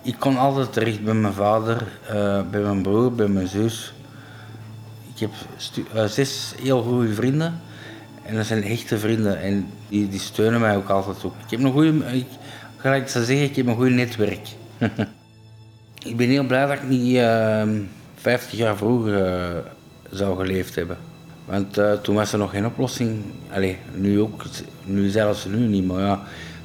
[0.03, 3.93] Ik kon altijd terecht bij mijn vader, eh, bij mijn broer, bij mijn zus.
[5.15, 5.31] Ik heb
[6.09, 7.61] zes heel goede vrienden.
[8.23, 11.35] En dat zijn echte vrienden en die, die steunen mij ook altijd op.
[11.45, 12.27] Ik heb een goede, ik,
[12.77, 14.49] gelijk ze zeggen, ik heb een goed netwerk.
[16.11, 17.79] ik ben heel blij dat ik niet ehm
[18.25, 19.59] 50 jaar vroeger eh,
[20.11, 20.97] zou geleefd hebben.
[21.45, 23.23] Want eh, toen was er nog geen oplossing.
[23.53, 24.45] Allee, nu ook,
[24.85, 26.23] nu zelfs nu niet, maar ja,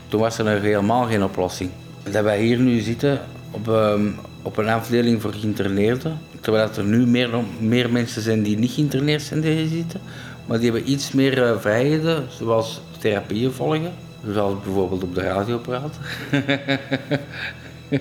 [0.07, 1.69] toen was er nog helemaal geen oplossing.
[2.11, 3.19] Dat wij hier nu zitten
[3.51, 4.07] op, ehm,
[4.41, 7.29] op een afdeling voor geïnterneerden, terwijl er nu meer,
[7.59, 10.01] meer mensen zijn die niet geïnterneerd zijn die hier zitten,
[10.45, 13.91] maar die hebben iets meer eh, vrijheden, zoals therapieën volgen,
[14.31, 16.01] zoals bijvoorbeeld op de radio praten.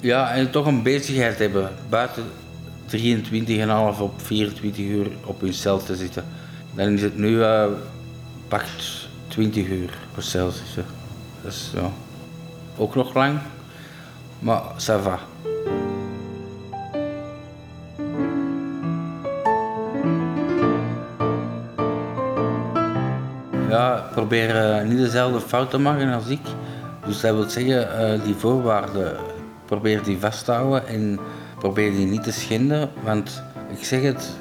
[0.00, 2.24] ja, en toch een bezigheid hebben buiten
[2.96, 6.24] 23,5 op 24 uur op hun cel te zitten.
[6.74, 7.66] Dan is het nu eh
[8.48, 10.84] pakt 20 uur per cel zitten.
[11.42, 11.72] Dat is
[12.76, 13.38] ook nog lang,
[14.38, 15.18] maar ça va.
[23.68, 26.40] Ja, probeer eh, niet dezelfde fout te maken als ik.
[27.06, 29.16] Dus dat wil zeggen, eh, die voorwaarden,
[29.64, 31.18] probeer die vast te houden en
[31.58, 32.90] probeer die niet te schenden.
[33.02, 34.36] Want ik zeg het,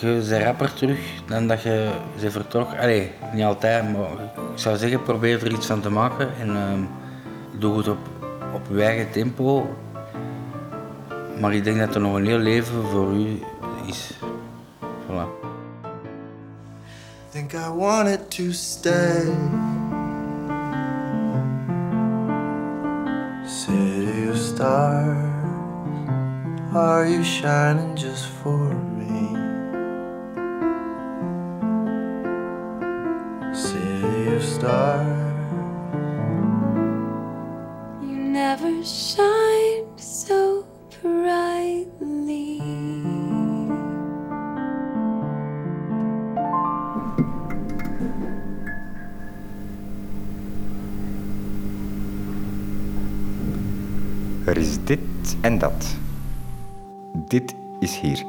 [0.00, 2.68] je bent rapper terug dan dat je ze vertrok.
[2.80, 4.10] Allee, niet altijd, maar
[4.52, 6.28] ik zou zeggen, probeer er iets van te maken.
[6.40, 6.80] En ehm,
[7.58, 8.08] doe het op,
[8.54, 9.76] op je eigen tempo.
[11.40, 13.42] Maar ik denk dat er nog een heel leven voor u
[13.86, 14.10] is.
[14.80, 15.44] Voilà.
[17.30, 19.63] Think I wanted to stay.
[23.54, 25.16] City of stars,
[26.74, 28.63] are you shining just for
[54.84, 55.96] dit en dat.
[57.12, 58.24] Dit is hier.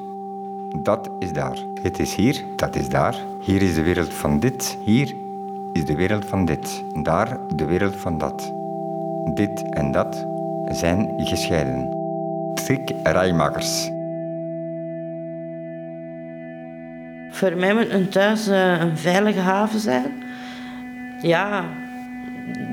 [0.82, 1.58] Dat is daar.
[1.82, 3.16] Het is hier, dat is daar.
[3.40, 4.78] Hier is de wereld van dit.
[4.84, 5.16] Hier
[5.74, 6.84] is de wereld van dit.
[7.02, 8.54] Daar de wereld van dat.
[9.34, 10.28] Dit en dat
[10.70, 11.90] zijn gescheiden.
[12.54, 13.90] Trick rijmakers.
[17.30, 20.24] Voor mij moet een thuis eh, een veilige haven zijn.
[21.22, 21.66] Ja,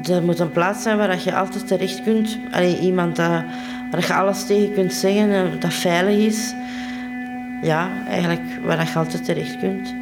[0.09, 2.38] er moet een plaats zijn waar je altijd terecht kunt.
[2.51, 3.45] Allee, iemand dat,
[3.91, 6.55] waar je alles tegen kunt zeggen, eh, dat veilig is.
[7.62, 9.95] Ja, eigenlijk waar je altijd terecht kunt.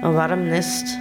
[0.00, 0.98] Een warm nest.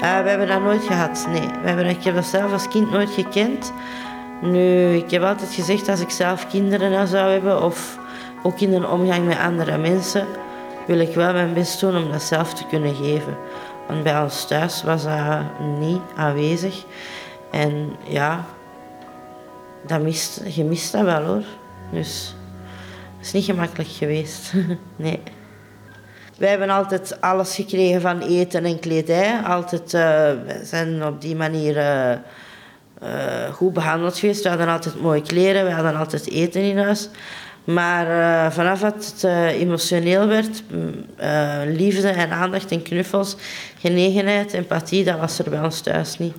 [0.00, 1.48] Eh, we hebben dat nooit gehad, nee.
[1.62, 3.72] We hebben, ik heb dat zelf als kind nooit gekend.
[4.40, 7.98] Nu, ik heb altijd gezegd als ik zelf kinderen nou zou hebben of
[8.42, 10.26] ook in een omgang met andere mensen,
[10.86, 13.36] wil ik wel mijn best doen om dat zelf te kunnen geven.
[13.88, 15.42] Want bij ons thuis was dat
[15.78, 16.84] niet aanwezig.
[17.50, 18.44] En ja,
[19.86, 21.44] dat mist, je mist dat wel hoor.
[21.92, 22.34] Dus
[23.16, 24.52] het is niet gemakkelijk geweest.
[24.96, 25.20] nee.
[26.38, 29.40] Wij hebben altijd alles gekregen van eten en kledij.
[29.40, 34.42] Altijd, wij zijn op die manier eh, eh, goed behandeld geweest.
[34.42, 37.08] We hadden altijd mooie kleren, we hadden altijd eten in huis.
[37.64, 40.62] Maar eh, vanaf het eh, emotioneel werd,
[41.16, 43.36] eh, liefde en aandacht en knuffels,
[43.78, 46.34] genegenheid, empathie, dat was er bij ons thuis niet.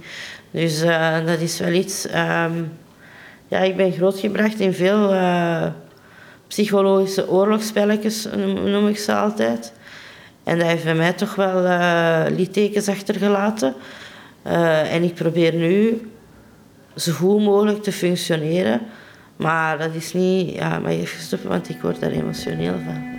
[0.51, 0.81] Dus
[1.25, 2.07] dat is wel iets.
[2.07, 2.63] ehm,
[3.47, 5.13] ja, ik ben grootgebracht in veel
[6.47, 8.27] psychologische oorlogsspelletjes,
[8.65, 9.73] noem, ik ze altijd.
[10.43, 11.61] En dat heeft bij mij toch wel
[12.29, 13.73] littekens achtergelaten.
[14.89, 16.01] En ik probeer nu
[16.95, 18.81] zo goed mogelijk te functioneren.
[19.35, 20.55] Maar dat is niet...
[20.55, 23.13] Ja, maar even stoppen, want ik word daar emotioneel van.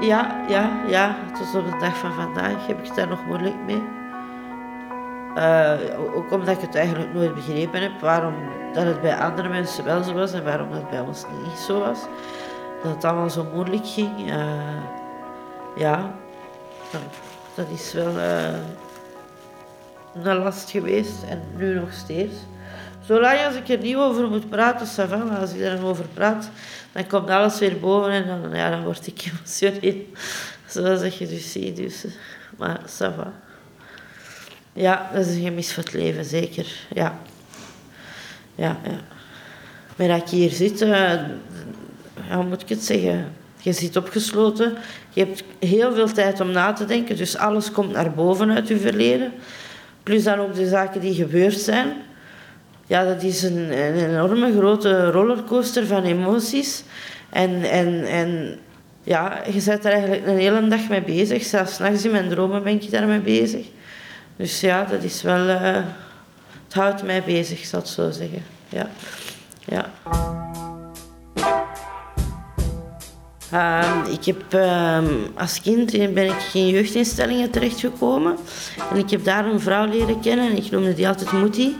[0.00, 1.16] Ja, ja, ja.
[1.38, 3.82] Tot op de dag van vandaag heb ik daar nog moeilijk mee.
[5.34, 5.78] Eh,
[6.14, 8.34] ook omdat ik het eigenlijk nooit begrepen heb waarom
[8.72, 11.78] dat het bij andere mensen wel zo was en waarom dat bij ons niet zo
[11.78, 12.00] was.
[12.82, 14.30] Dat het allemaal zo moeilijk ging.
[14.30, 14.82] Eh,
[15.76, 16.14] ja,
[17.54, 18.58] dat, is wel eh,
[20.14, 22.34] een last geweest en nu nog steeds.
[23.06, 26.50] Zolang als ik er niet over moet praten, maar als ik er over praat,
[26.92, 30.04] dan komt alles weer boven en dan, ja, dan word ik emotioneel.
[30.66, 31.76] Zoals je dus ziet.
[31.76, 32.04] Dus,
[32.56, 33.32] maar ça va.
[34.72, 36.66] Ja, dat is een gemis voor het leven, zeker.
[36.94, 37.18] Ja.
[38.54, 39.00] Ja, ja.
[39.96, 41.12] Maar dat ik hier zit, uh,
[42.30, 43.32] hoe moet ik het zeggen?
[43.60, 44.76] Je zit opgesloten.
[45.10, 47.16] Je hebt heel veel tijd om na te denken.
[47.16, 49.32] Dus alles komt naar boven uit je verleden.
[50.10, 51.92] Plus dan ook de zaken die gebeurd zijn.
[52.86, 56.84] Ja, dat is een, enorme grote rollercoaster van emoties.
[57.28, 58.58] En, en, en
[59.02, 61.42] ja, je bent er eigenlijk een hele dag mee bezig.
[61.42, 63.66] Zelfs nachts in mijn dromen ben ik daarmee bezig.
[64.36, 65.48] Dus ja, dat is wel...
[65.48, 65.76] Uh,
[66.64, 68.42] het houdt mij bezig, zal ik zo zeggen.
[68.68, 68.90] Ja.
[69.64, 69.90] ja.
[73.54, 74.98] Uh, ik heb uh,
[75.34, 78.36] als kind ben ik in jeugdinstellingen terechtgekomen.
[78.92, 81.76] En ik heb daar een vrouw leren kennen en ik noemde die altijd Moetie.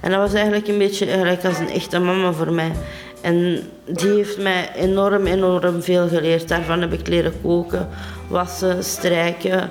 [0.00, 2.72] En dat was eigenlijk een beetje eigenlijk als een echte mama voor mij.
[3.20, 6.48] En die heeft mij enorm, enorm veel geleerd.
[6.48, 7.88] Daarvan heb ik leren koken,
[8.28, 9.70] wassen, strijken,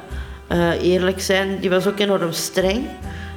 [0.52, 1.60] uh, eerlijk zijn.
[1.60, 2.86] Die was ook enorm streng.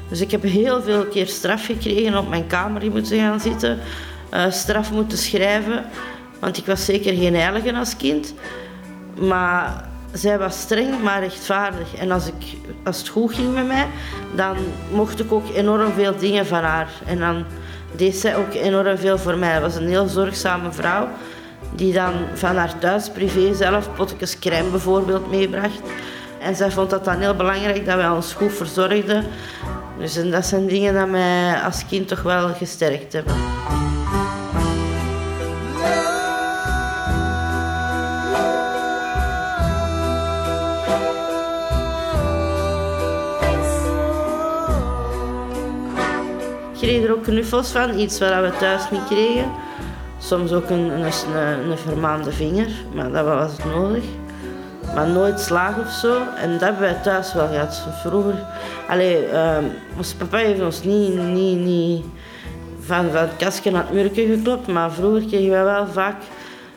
[0.09, 3.79] Dus ik heb heel veel keer straf gekregen, op mijn kamer moeten gaan zitten,
[4.35, 5.85] uh, straf moeten schrijven.
[6.39, 8.35] Want ik was zeker geen heilige als kind.
[9.21, 11.95] Maar zij was streng, maar rechtvaardig.
[11.95, 13.87] En als, ik, als het goed ging met mij,
[14.35, 14.57] dan
[14.91, 16.89] mocht ik ook enorm veel dingen van haar.
[17.07, 17.45] En dan
[17.97, 19.55] deed zij ook enorm veel voor mij.
[19.55, 21.09] Ze was een heel zorgzame vrouw
[21.75, 25.81] die dan van haar thuis privé zelf potjes crème bijvoorbeeld meebracht.
[26.41, 29.25] En zij vond dat dan heel belangrijk dat wij ons goed verzorgden.
[29.99, 33.35] Dus en dat zijn dingen die mij als kind toch wel gesterkt hebben.
[46.87, 49.51] Kreeg er ook knuffels van, iets wat we thuis niet kregen.
[50.19, 54.05] Soms ook een, een, een, een vermaande vinger, maar dat was het nodig.
[54.95, 56.23] Maar nooit slaag of zo.
[56.37, 57.83] En dat hebben wij thuis wel gehad.
[58.03, 58.35] Vroeger,
[58.89, 59.25] allee,
[59.97, 62.05] ons papa heeft ons niet, niet, niet
[62.81, 66.17] van, van het kastje naar het muurtje geklopt, maar vroeger kregen wij wel vaak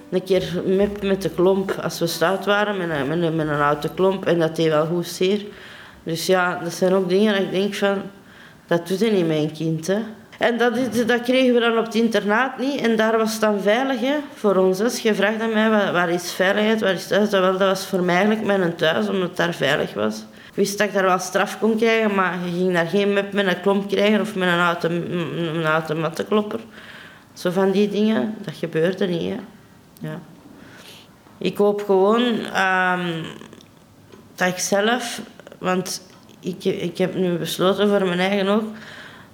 [0.09, 3.47] een keer met, met de klomp als we stout waren, met een, met, een, met
[3.47, 4.25] een oude klomp.
[4.25, 5.45] En dat deed wel goed zeer.
[6.03, 8.01] Dus ja, dat zijn ook dingen dat ik denk van,
[8.69, 9.87] dat doet hij niet mijn kind.
[9.87, 9.99] Hè.
[10.37, 10.73] En dat,
[11.07, 12.81] dat kregen we dan op het internaat niet.
[12.81, 14.81] En daar was het dan veilig hè, voor ons.
[14.81, 17.29] Als je vraagt aan mij, waar, is veiligheid, waar is thuis?
[17.29, 20.17] Dat, wel, dat was voor mij eigenlijk mijn thuis, omdat het daar veilig was.
[20.49, 23.33] Ik wist dat ik daar wel straf kon krijgen, maar je ging daar geen mep
[23.33, 26.59] met een klomp krijgen of met een, auto, een automatenklopper.
[27.33, 29.29] Zo van die dingen, dat gebeurde niet.
[29.29, 29.37] Hè.
[30.07, 30.19] Ja.
[31.37, 33.25] Ik hoop gewoon um,
[34.35, 35.21] dat ik zelf,
[35.57, 36.01] want
[36.39, 38.63] ik, ik heb nu besloten voor mijn eigen ook,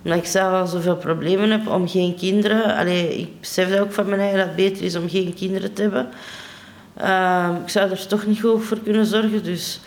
[0.03, 2.75] omdat ik zelf al zoveel problemen heb om geen kinderen.
[2.75, 5.73] Allee, ik besef dat ook van mijn eigen dat het beter is om geen kinderen
[5.73, 6.07] te hebben.
[7.01, 9.43] Uh, ik zou er toch niet goed voor kunnen zorgen.
[9.43, 9.79] Dus.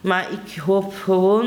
[0.00, 1.46] Maar ik hoop gewoon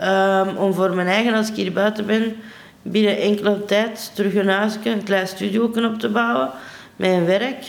[0.00, 2.36] um, om voor mijn eigen, als ik hier buiten ben,
[2.82, 6.50] binnen enkele tijd terug een huisje, een klein studio op te bouwen.
[6.96, 7.64] Met een werk.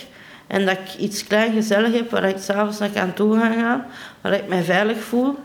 [0.48, 3.86] En dat ik iets klein gezellig heb waar ik s'avonds naar kan toe gaan.
[4.22, 5.38] Waar ik mij veilig voel.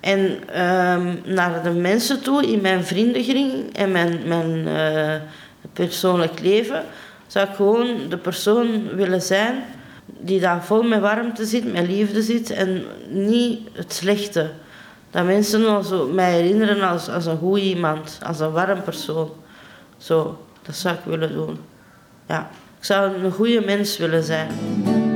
[0.00, 5.14] En um, naar de mensen toe, in mijn vriendenkring en mijn, mijn uh,
[5.72, 6.84] persoonlijk leven,
[7.26, 9.64] zou ik gewoon de persoon willen zijn
[10.18, 14.50] die daar vol met warmte zit, met liefde zit en niet het slechte.
[15.10, 19.30] Dat mensen also mij herinneren als, als een goed iemand, als een warm persoon.
[19.96, 21.58] Zo, dat zou ik willen doen.
[22.28, 24.48] Ja, ik zou een goede mens willen zijn.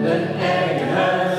[0.05, 1.32] Een eigen huis,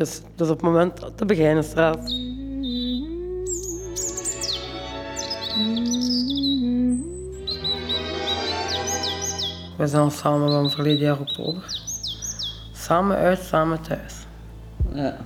[0.00, 0.22] is.
[0.34, 1.98] Dus op het moment op de Begijnenstraat.
[9.76, 11.62] We zijn al samen van verleden jaar oktober.
[12.72, 14.14] Samen uit, samen thuis.
[14.92, 15.16] Ja.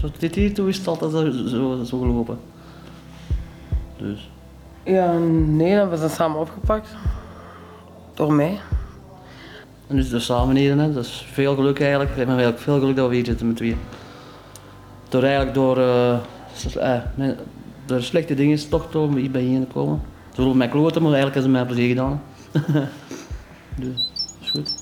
[0.00, 2.38] Zo dit hier toe is het altijd zo, zo, zo gelopen.
[3.96, 4.30] Dus.
[4.82, 5.12] Ja,
[5.46, 6.88] nee, we zijn samen opgepakt.
[8.14, 8.60] Door mij.
[9.92, 10.92] En dus de samen hier, hè.
[10.92, 12.10] dat is veel geluk eigenlijk.
[12.10, 13.78] We hebben eigenlijk veel geluk dat we hier zitten met tweeën.
[15.08, 16.12] Door eigenlijk door, eh,
[16.76, 17.36] eh, mijn-
[17.86, 20.00] door slechte dingen is toch door hier bij hier komen.
[20.34, 22.22] Ze willen mij kloten, maar eigenlijk hebben ze mij plezier gedaan.
[23.82, 24.74] dus, is goed.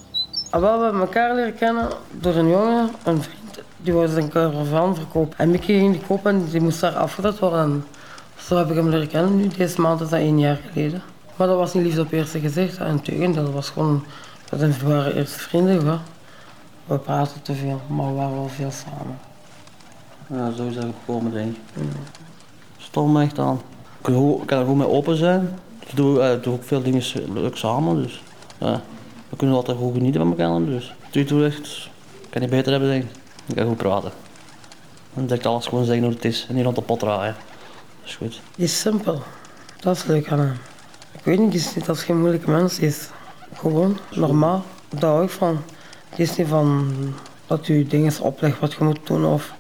[0.50, 1.88] Ah, we hebben elkaar leren kennen
[2.20, 5.38] door een jongen, een vriend, die wou zijn caravan verkopen.
[5.38, 7.60] En Mickey ging die kopen en die moest daar afgedekt worden.
[7.60, 7.84] En
[8.38, 11.02] zo heb ik hem leren kennen nu, deze maand is dat één jaar geleden.
[11.36, 14.04] Maar dat was niet liefde op eerste gezicht, en tegendeel, dat was gewoon,
[14.50, 16.00] we waren eerst vrienden, hoor.
[16.86, 19.18] We praten te veel, maar we waren wel veel samen.
[20.26, 21.82] Ja, zo is dat gekomen, denk ik.
[22.76, 23.60] Stom me echt aan.
[23.98, 25.58] Ik kan, ik er goed mee open zijn.
[25.86, 28.22] Ik doe, eh, ik doe ook veel dingen leuk samen, dus
[28.58, 28.80] ja.
[29.28, 32.50] We kunnen altijd goed genieten van elkaar, dus doe je toe echt, ik kan niet
[32.50, 33.10] beter hebben, denk ik.
[33.46, 34.10] Ik kan goed praten.
[35.14, 37.36] En direct alles gewoon zeggen hoe het is en niet rond de pot draaien.
[38.00, 38.40] Dat is goed.
[38.56, 39.22] Die is simpel,
[39.80, 40.56] dat is leuk aan hem.
[41.12, 43.08] Ik weet niet, die is niet als geen moeilijke mens, is
[43.60, 44.64] gewoon normaal.
[44.88, 45.62] Daar hou ik van.
[46.14, 46.92] Die is niet van
[47.46, 49.52] dat u dingen oplegt wat je moet doen of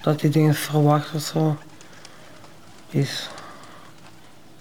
[0.00, 1.56] dat hij dingen verwacht of zo.
[2.90, 3.28] Die is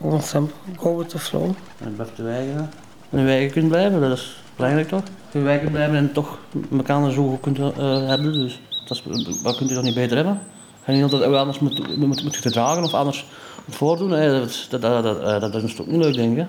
[0.02, 1.52] gewoon simpel, go with the flow.
[1.78, 2.70] En blijft te weigeren.
[3.10, 5.04] En wijken kunt blijven, dat is belangrijk toch?
[5.32, 6.38] In wijken blijven en toch
[6.72, 9.02] elkaar zo goed kunt eh, hebben, dus dat
[9.44, 10.42] wat kunt u dan niet beter hebben?
[10.84, 13.26] En niet altijd anders moet, moet, moet gedragen of anders
[13.66, 14.10] moet voordoen?
[14.10, 16.38] Dat, dat, dat, dat, dat is toch niet leuk, denk ik.
[16.38, 16.46] hè?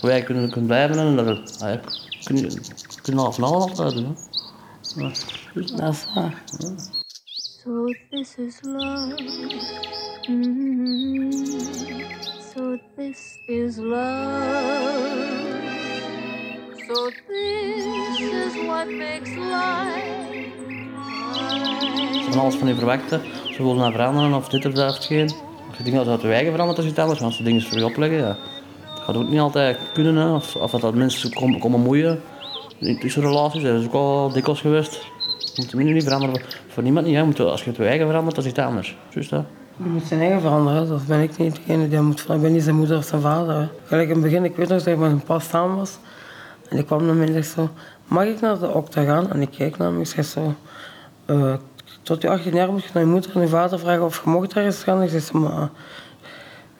[0.00, 1.80] Wij kunnen, kunnen blijven en dat ah, ja,
[2.24, 2.50] kunnen
[3.02, 4.16] kunnen half en half altijd doen.
[4.96, 5.10] Ja.
[5.76, 6.42] Dat is waar.
[7.64, 9.14] So this is love.
[10.28, 11.32] Mm,
[12.54, 15.16] So this is love.
[16.86, 17.84] So this
[18.18, 20.50] is what makes life.
[22.24, 23.20] Ze van alles van je verwachten.
[23.50, 25.30] Ze willen naar veranderen of dit of dat of geen.
[25.68, 27.20] Als je denkt dat het je eigen verandert, is het anders.
[27.22, 28.36] Als ze dingen voor je opleggen, ja.
[29.06, 30.16] Dat gaat ook niet altijd kunnen.
[30.16, 30.34] Hè.
[30.34, 32.20] Of, of dat, mensen komen, komen moeien.
[32.78, 35.06] In tussenrelaties, dat is ook al dikwijls geweest.
[35.54, 37.14] Je moet nu niet veranderen voor, niemand niet.
[37.14, 37.20] Hè.
[37.20, 38.96] Je moet, als je het je eigen verandert, dat is iets anders.
[39.10, 39.44] Juist dat.
[39.76, 42.36] Die moet zijn eigen veranderen, dat ben ik niet degene die moet veranderen.
[42.36, 43.54] Ik ben niet zijn moeder of zijn vader.
[43.54, 43.66] hè.
[43.84, 45.98] Gelijk in het begin, ik weet nog dat ik met een pas samen was.
[46.68, 47.68] En ik kwam naar mij en zo,
[48.06, 49.32] mag ik naar de okta gaan?
[49.32, 50.54] En ik kijk naar hem, ik zeg zo,
[51.24, 51.54] eh,
[52.02, 54.30] tot je 18 jaar moet je naar je moeder en je vader vragen of je
[54.30, 55.02] mocht ergens gaan.
[55.02, 55.70] Ik zeg zo, maar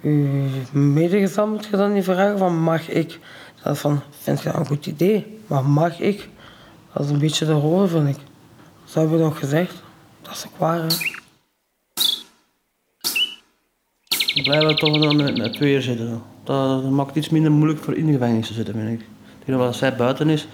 [0.00, 3.18] je medegezant moet je dan niet vragen van mag ik?
[3.62, 5.38] Dat is van, vind je dat een goed idee?
[5.46, 6.28] Maar mag ik?
[6.92, 8.16] Dat is een beetje de rol, vind ik.
[8.84, 9.82] Zo hebben we nog gezegd.
[10.22, 10.86] Dat is ook waar, hè.
[14.34, 16.22] Dan blijven we toch dan met, met tweeën zitten.
[16.44, 19.06] Dat, dat maakt het iets minder moeilijk voor in de gevangenis te zitten, vind ik.
[19.44, 20.46] Tegen wat zij buiten is,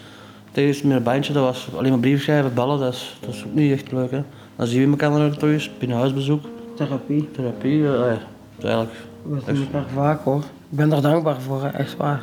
[0.53, 3.45] tegen met een bandje, dat was alleen maar brieven schrijven, bellen, dat is, dat is
[3.45, 4.11] ook niet echt leuk.
[4.11, 4.23] Hè.
[4.57, 6.45] Dan zien we elkaar toch eens, binnenhuisbezoek.
[6.77, 7.31] Therapie.
[7.31, 8.19] Therapie, eh, ja, dat
[8.59, 8.95] is eigenlijk...
[9.23, 10.39] We zien elkaar vaak hoor.
[10.39, 12.23] Ik ben er dankbaar voor, echt waar.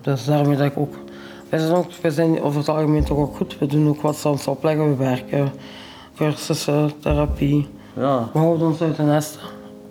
[0.00, 0.94] Dus daarmee dat ik ook.
[1.48, 3.58] Wij zijn, ook, wij zijn over het algemeen toch ook goed.
[3.58, 4.88] We doen ook wat ons opleggen.
[4.88, 5.52] We werken,
[6.16, 7.68] cursussen, therapie.
[7.96, 8.28] Ja.
[8.32, 9.40] We houden ons uit de nesten.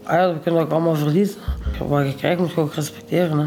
[0.04, 1.42] Ah ja, we kunnen ook allemaal verliezen.
[1.88, 3.40] Wat je krijgt moet je ook respecteren.
[3.40, 3.46] Hè.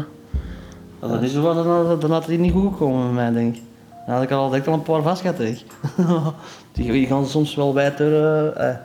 [0.99, 3.55] Als dat is zo was, dan, dan had het niet goed gekomen met mij, denk
[3.55, 3.61] ik.
[4.05, 5.37] Dan had ik al direct al een paar vast gehad,
[6.71, 8.23] die, die gaan soms wel wijter,
[8.53, 8.75] eh, eh,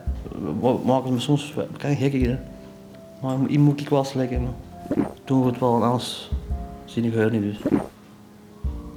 [0.61, 2.39] ma- maken me soms kan gek hier.
[3.23, 4.41] Maar hier moet ik slikken.
[4.41, 6.29] maar Doen we het wel, en anders
[6.85, 7.57] zie ik niet dus.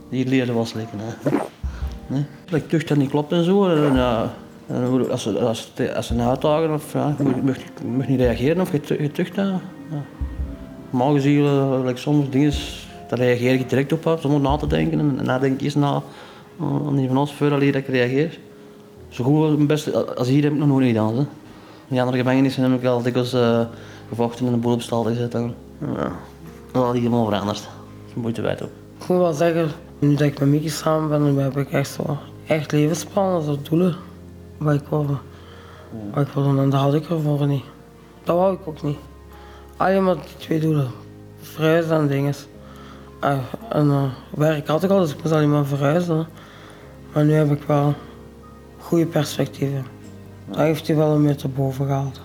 [0.09, 0.99] Hier wel slikken.
[1.01, 1.31] Hè.
[2.09, 2.25] Nee?
[2.51, 3.69] Dat tucht dat niet klopt en zo.
[3.69, 4.33] En, ja,
[4.67, 6.07] en hoe- als, ze, als, ze- als
[6.73, 7.63] of ja, je mag, je
[8.07, 9.35] je niet reageren of je tu- je tucht.
[9.35, 9.61] Ja.
[10.91, 12.53] Normaal gezien, uh, like soms dingen,
[13.09, 14.99] daar reageer ik direct op, zonder na te denken.
[15.01, 16.03] En nadenk ik eens na
[16.61, 18.39] uh, aan die van ons voordat dat ik reageer.
[19.09, 21.13] Zo goed als, best, als hier heb ik nog nooit gedaan.
[21.15, 21.21] Hè.
[21.21, 21.27] In
[21.89, 23.61] die andere gevangenissen heb ik al dikwijls uh,
[24.09, 25.35] gevochten en een boel op stal gezet.
[25.35, 26.13] En, ja,
[26.73, 27.69] dat had helemaal veranderd.
[28.07, 28.71] Dat moeite wijd op.
[29.01, 31.91] Ik moet wel zeggen, nu dat ik met Mickey samen ben, dan heb ik echt
[31.91, 33.97] zo echt levensplannen, zo doelen.
[34.59, 35.07] Wat ik wil,
[36.15, 37.65] wat ik wil doen en dat had ik ervoor niet.
[38.25, 38.99] Dat wou ik ook niet.
[39.77, 40.91] Alleen maar die twee doelen.
[41.41, 42.35] Verhuizen en dingen.
[43.69, 46.27] En eh, werk had ik al, dus ik moest alleen maar verhuizen.
[47.13, 47.95] Maar nu heb ik wel
[48.79, 49.87] goede perspectieven.
[50.49, 52.21] Dat heeft hij wel een beetje boven gehaald.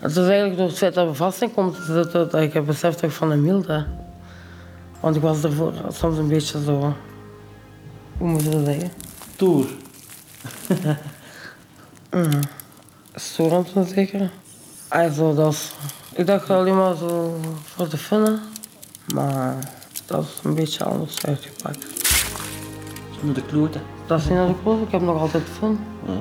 [0.00, 2.52] Het is eigenlijk door het feit dat we vast in komt, dat, dat, dat ik
[2.52, 3.66] heb beseft dat ik van hem hield.
[3.66, 3.82] hè.
[5.00, 6.94] Want ik was ervoor soms een beetje zo...
[8.18, 8.90] Hoe moet je dat zeggen?
[9.36, 9.66] Toer.
[12.10, 12.40] Mm.
[13.14, 14.30] Storend te zeggen.
[14.88, 15.72] Also, dat is,
[16.14, 18.38] ik dacht alleen maar zo voor de fun,
[19.14, 19.56] maar
[20.06, 21.86] dat is een beetje anders uitgepakt.
[23.20, 23.82] Naar de kloten.
[24.06, 25.78] Dat is niet naar de kloten, ik heb nog altijd fun.
[26.06, 26.12] Ja.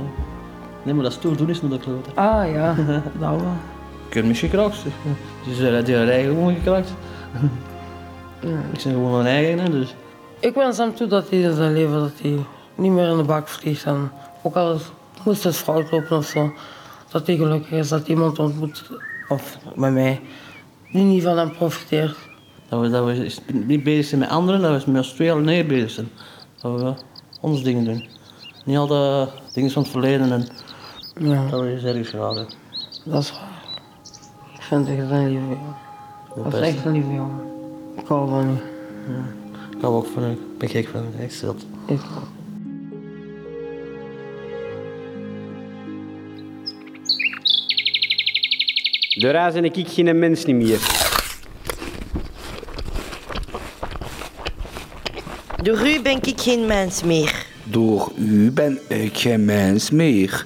[0.83, 2.11] Nee, maar dat stoer doen is naar de kloten.
[2.15, 2.75] Ah ja,
[3.19, 3.41] dat wel.
[4.07, 4.75] Ik heb me gekraakt.
[4.75, 4.91] zeg.
[5.45, 6.93] Die zijn die eigen gewoon gekraakt.
[8.41, 8.47] Ja.
[8.49, 9.95] Ik ben gewoon mijn eigen, hè, dus.
[10.39, 12.37] Ik wens hem toe dat hij in zijn leven dat hij
[12.75, 13.83] niet meer in de bak vliegt.
[13.85, 14.11] En
[14.41, 14.77] ook al
[15.25, 16.53] moest het fout lopen of zo,
[17.11, 18.83] dat hij gelukkig is dat iemand ontmoet,
[19.27, 20.21] of met mij,
[20.91, 22.15] die niet van hem profiteert.
[22.69, 25.31] Dat we, dat we is- niet bezig zijn met anderen, dat we met ons twee
[25.31, 26.09] alleen bezig zijn.
[26.61, 26.93] Dat we
[27.41, 28.07] ons dingen doen.
[28.65, 30.47] Niet al de dingen van het verleden en
[31.19, 31.47] Ja.
[31.49, 32.47] dat eens ergens geraken.
[33.03, 33.61] Dat is waar.
[34.55, 35.75] Ik vind het echt een lieve jongen.
[36.35, 37.41] Dat is echt een lieve jongen.
[37.97, 38.53] Ik hou van u.
[39.75, 40.31] Ik hou ook van u.
[40.31, 41.23] Ik ben gek van u.
[41.23, 41.65] Echt zot.
[41.85, 42.27] Ik ook.
[49.21, 50.79] Daarna ben ik geen mens niet meer.
[55.63, 57.45] Door u ben ik geen mens meer.
[57.63, 60.45] Door u ben ik geen mens meer.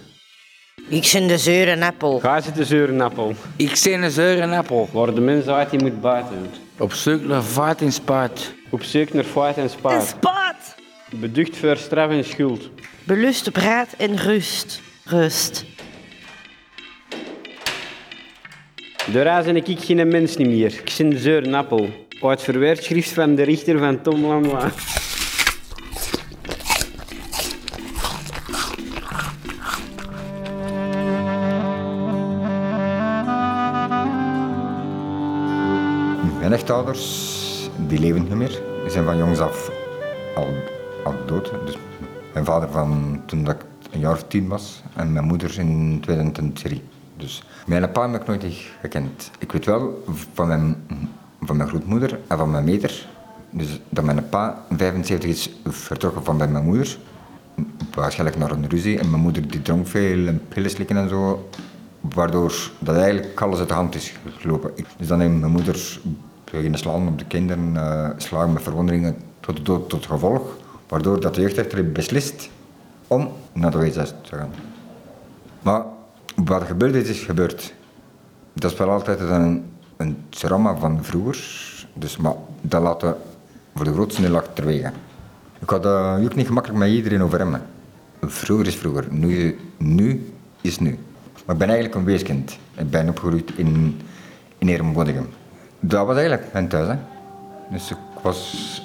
[0.93, 2.19] Ik ben de zeure appel.
[2.19, 3.35] Ga zitten zeuren, appel.
[3.55, 4.89] Ik ben een zure appel.
[4.91, 6.49] Waar de mens uit die moet buiten.
[6.77, 8.53] Op zoek naar vaart en spaat.
[8.69, 10.07] Op zoek naar vaart en spaat.
[10.07, 10.75] Spaat!
[11.09, 12.69] Beducht voor straf en schuld.
[13.03, 14.81] Belust op raad en rust.
[15.03, 15.65] Rust.
[19.11, 20.73] Daarna ben ik geen mens niet meer.
[20.73, 21.89] Ik ben de zeuren appel.
[22.21, 24.71] Uit verwerkt schrift van de richter van Tom Lanois.
[36.43, 38.61] Mijn echtouders, die leven niet meer.
[38.81, 39.71] Die zijn van jongs af
[40.35, 40.47] al,
[41.03, 41.51] al dood.
[41.65, 41.77] Dus
[42.33, 45.99] mijn vader van toen dat ik een jaar of tien was en mijn moeder in
[46.01, 46.81] 2003.
[47.17, 49.31] Dus mijn pa heb ik nooit gekend.
[49.39, 50.75] Ik weet wel van mijn,
[51.41, 53.07] van mijn grootmoeder en van mijn meter.
[53.49, 56.97] Dus dat mijn pa in 75 is vertrokken van bij mijn moeder.
[57.95, 58.99] Waarschijnlijk naar een ruzie.
[58.99, 61.49] En mijn moeder die dronk veel en pillen slikken en zo.
[62.01, 64.71] Waardoor dat eigenlijk alles uit de hand is gelopen.
[64.97, 65.99] Dus dan heeft mijn moeder
[66.57, 70.41] beginnen slaan op de kinderen, eh slagen met verwonderingen tot dood tot gevolg.
[70.87, 72.49] Waardoor dat de jeugdrechter beslist
[73.07, 74.51] om naar de WZ te gaan.
[75.61, 75.83] Maar
[76.35, 77.73] wat gebeurd is, is gebeurd.
[78.53, 79.65] Dat is wel altijd een,
[79.97, 81.39] een trauma van vroeger.
[81.93, 83.15] Dus, maar dat laten we
[83.75, 84.91] voor de grootste deel achterwege.
[85.59, 87.55] Ik had uh, ook niet gemakkelijk met iedereen over hem.
[88.21, 90.97] Vroeger is vroeger, nu, nu is nu.
[91.45, 92.57] Maar ik ben eigenlijk een weeskind.
[92.77, 94.01] Ik ben opgegroeid in,
[94.57, 95.27] in.
[95.85, 96.87] Dat was eigenlijk mijn thuis.
[96.87, 96.95] Hè.
[97.67, 98.81] Dus ik was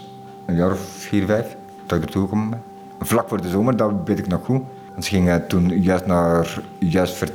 [0.47, 2.63] een jaar of vier, vijf dat ik ertoe gekomen ben.
[3.01, 4.63] Vlak voor de zomer, dat weet ik nog goed.
[4.95, 7.29] En ze gingen toen juist naar, juist voor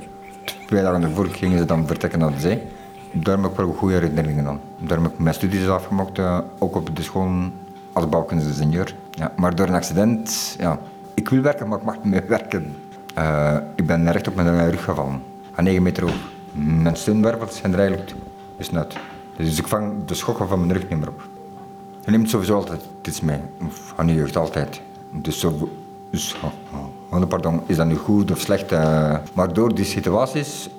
[0.68, 2.62] twee dagen ervoor gingen ze dan vertrekken naar de zee.
[3.12, 4.60] Daar heb ik wel goede herinneringen aan.
[4.78, 7.30] Daar heb ik mijn studies afgemaakt, eh, ook op de school
[7.94, 8.96] als bouwkunstingenieur.
[9.12, 10.80] Ja, maar door een accident, ja,
[11.14, 12.76] ik wil werken, maar ik mag niet meer werken.
[13.14, 15.24] Eh, ik ben recht op mijn rug gevallen,
[15.56, 16.32] aan 9 meter hoog.
[16.52, 18.14] Mijn steunwervels zijn er eigenlijk
[18.58, 18.96] gesnuit.
[19.36, 21.28] Dus ik vang de schokken van mijn rug niet meer op.
[22.06, 23.40] Je neemt sowieso altijd iets mee,
[23.96, 24.82] aan je jeugd altijd.
[25.12, 25.70] Dus, zo,
[26.10, 28.72] dus oh, oh, pardon, is dat nu goed of slecht?
[28.72, 30.70] eh, maar door die situaties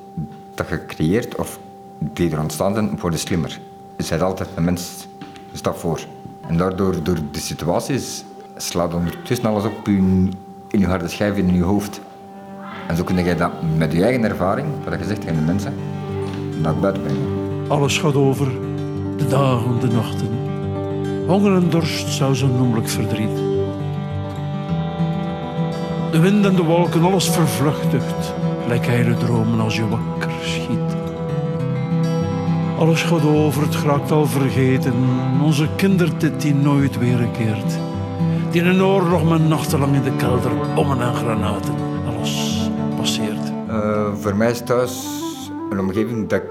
[0.54, 1.58] dat je creëert, of
[1.98, 3.60] die er ontstaan zijn, worden slimmer.
[3.96, 5.06] Je bent altijd een mens
[5.50, 6.00] een stap voor.
[6.48, 8.24] En daardoor, door die situaties,
[8.56, 10.34] slaat ondertussen alles op in,
[10.68, 12.00] in je harde schijf, in je hoofd.
[12.88, 15.74] En zo kun je dat met je eigen ervaring, wat je zegt tegen de mensen,
[16.60, 17.43] naar buiten brengen.
[17.68, 18.46] Alles gaat over,
[19.16, 20.28] de dagen, de nachten.
[21.26, 23.36] Honger en dorst, zou zo noemelijk verdriet.
[26.10, 28.34] De wind en de wolken, alles vervluchtigt,
[28.68, 30.96] lijkt heile dromen als je wakker schiet.
[32.78, 34.94] Alles gaat over, het geraakt al vergeten,
[35.42, 37.78] onze kindertijd die nooit weerkeert.
[38.50, 41.74] Die in een oorlog met nachtenlang in de kelder, bommen en granaten,
[42.06, 43.52] alles passeert.
[43.68, 45.06] Eh, voor mij is thuis
[45.70, 46.42] een omgeving dat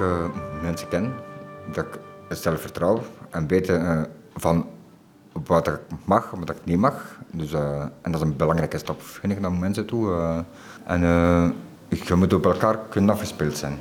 [0.00, 0.24] eh,
[0.62, 1.12] mensen ken,
[1.72, 4.00] dat ik zelf vertrouw en weet eh,
[4.34, 4.66] van
[5.46, 7.18] wat ik mag en wat ik niet mag.
[7.30, 10.44] Dus, eh, en dat is een belangrijke stap, vind ik, naar mensen toe.
[10.84, 11.00] en
[11.88, 13.78] je moet op elkaar kunnen afgespeeld zijn.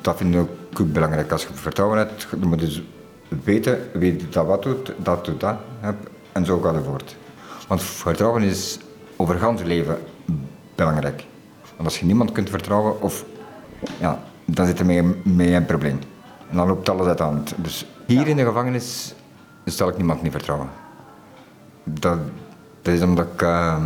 [0.00, 0.40] Dat vind ik
[0.80, 1.32] ook belangrijk.
[1.32, 2.82] Als je vertrouwen hebt, dan moet je dus
[3.44, 5.56] weten wie dat wat doet, dat doet dat.
[6.32, 7.16] En zo gaat het voort.
[7.68, 8.78] Want vertrouwen is
[9.16, 9.98] over je leven
[10.74, 11.24] belangrijk.
[11.76, 13.24] Want als je niemand kunt vertrouwen, of,
[14.00, 15.98] ja, dan zit er mee, mee een probleem.
[16.50, 17.54] En dan loopt alles uit de hand.
[17.56, 19.14] Dus Hier in de gevangenis
[19.64, 20.68] zal ik niemand niet vertrouwen.
[21.84, 22.18] Dat,
[22.82, 23.84] dat is omdat ik uh,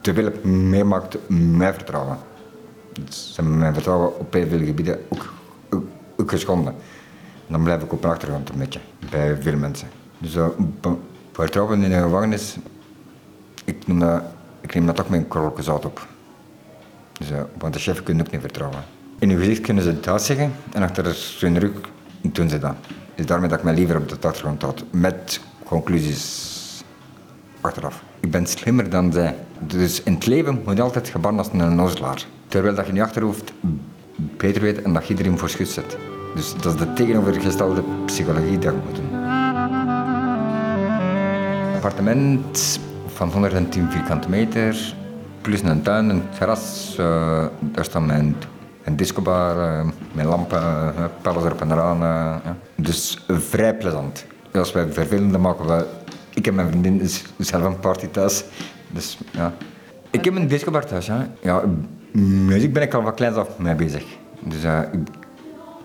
[0.00, 2.16] te veel heb meemaakt met vertrouwen.
[3.04, 5.32] Dus ze hebben mijn vertrouwen op heel veel gebieden ook,
[5.70, 5.84] ook,
[6.16, 6.74] ook geschonden.
[7.46, 8.80] Dan blijf ik op een achtergrond een beetje,
[9.10, 9.88] bij veel mensen.
[10.18, 10.46] Dus uh,
[11.32, 12.56] vertrouwen in de gevangenis,
[13.64, 14.22] ik, noem dat,
[14.60, 16.06] ik neem dat ook met een korreltje zout op.
[17.12, 18.93] Dus, uh, want de chef kun je ook niet vertrouwen.
[19.24, 21.70] In uw gezicht kunnen ze dat zeggen en achter hun rug
[22.20, 22.74] doen ze dat.
[23.14, 26.82] Dus daarmee dat ik mij liever op de achtergrond houd, met conclusies
[27.60, 28.02] achteraf.
[28.20, 29.36] Ik ben slimmer dan zij.
[29.58, 32.26] Dus in het leven moet je altijd gebannen als een nozelaar.
[32.48, 33.52] Terwijl dat je je achterhoofd
[34.16, 35.96] beter weet en dat je iedereen voor schut zet.
[36.34, 39.12] Dus dat is de tegenovergestelde psychologie die je moet doen.
[41.68, 44.94] Een appartement van 110 vierkante meter,
[45.40, 46.96] plus een tuin, een terras.
[47.00, 48.36] Uh, daar staat mijn
[48.84, 50.60] een discobar, uh, met lampen,
[50.98, 51.96] uh, pellen erop en eraan.
[51.96, 52.56] Uh, ja.
[52.74, 54.26] Dus vrij plezant.
[54.52, 55.86] Als wij vervelende maken, we,
[56.34, 57.08] ik en mijn vriendin
[57.38, 58.44] zelf een party thuis.
[58.90, 59.52] Dus ja.
[60.10, 61.10] Ik heb een discobar thuis.
[61.40, 61.62] Ja.
[62.12, 64.04] Muziek ben ik al van kleins af mee bezig.
[64.40, 65.08] Dus ik,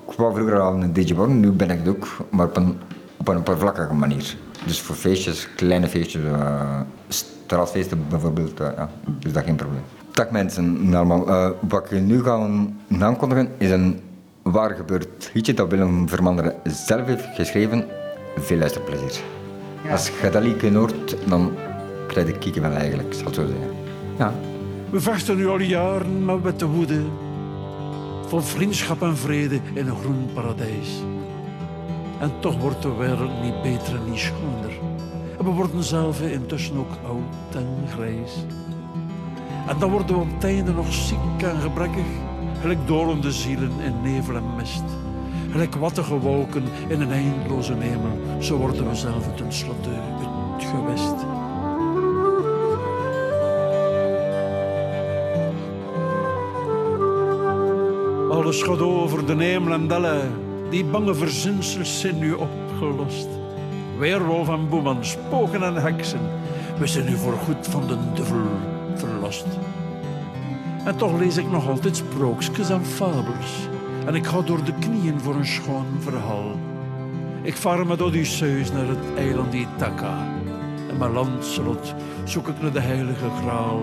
[0.10, 2.78] ik wou vroeger al een DJ worden, nu ben ik het ook, maar op een,
[3.18, 4.36] op een oppervlakkige manier.
[4.66, 6.22] Dus voor feestjes, kleine feestjes,
[7.08, 8.89] straatfeesten bijvoorbeeld, ja,
[9.20, 9.84] is dat geen probleem.
[10.20, 11.28] Dag mensen, allemaal.
[11.28, 12.49] Uh, wat ik nu ga
[12.99, 13.99] aankondigen is een
[14.41, 17.86] waar gebeurd liedje dat Willem Vermanderen zelf heeft geschreven.
[18.38, 19.22] Veel luisterplezier.
[19.84, 19.91] Ja.
[19.91, 21.51] Als je dat liedje hoort, dan
[22.07, 23.70] krijg je kieken wel eigenlijk, zal het zo zeggen.
[24.17, 24.34] Ja.
[24.89, 27.01] We vechten nu al jaren met witte woede.
[28.28, 31.01] Vol vriendschap en vrede in een groen paradijs.
[32.20, 34.80] En toch wordt de wereld niet beter en niet schoner.
[35.38, 38.45] En we worden zelf intussen ook oud en grijs.
[39.70, 42.05] En dan worden we op einde nog ziek en gebrekkig,
[42.61, 44.84] gelijk dolende zielen in nevel en mist.
[45.51, 49.89] Gelijk wattige wolken in een eindeloze hemel, zo worden we zelf tenslotte
[50.57, 51.15] gewest.
[58.30, 60.22] Alles gaat over de hemel en delle,
[60.70, 63.28] die bange verzinsels zijn nu opgelost.
[63.97, 66.22] Weerwolf en boeman, spoken en heksen,
[66.80, 68.78] we zijn nu voorgoed van de duivel
[70.86, 73.67] En toch lees ik nog altijd sprookjes en fabels.
[74.05, 76.55] En ik ga door de knieën voor een schoon verhaal.
[77.41, 80.27] Ik vaar met Odysseus naar het eiland Ithaca.
[80.89, 83.82] En mijn landslot zoek ik naar de heilige graal.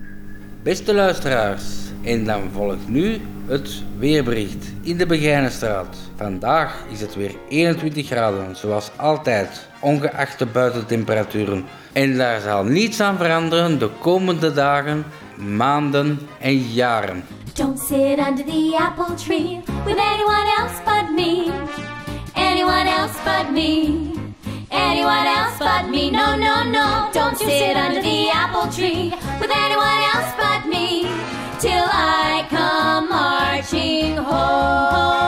[0.63, 1.65] Beste luisteraars,
[2.03, 5.97] en dan volgt nu het weerbericht in de Begijnenstraat.
[6.17, 11.67] Vandaag is het weer 21 graden, zoals altijd, ongeacht de buitentemperaturen.
[11.93, 15.05] En daar zal niets aan veranderen de komende dagen,
[15.37, 17.25] maanden en jaren.
[17.55, 21.51] Don't sit under the apple tree with anyone else but me.
[22.35, 24.11] Anyone else but me.
[24.71, 26.11] Anyone else but me.
[26.11, 27.11] No, no, no.
[27.13, 31.03] Don't you sit under the apple tree with anyone else but me.
[31.61, 35.22] Till I come marching home.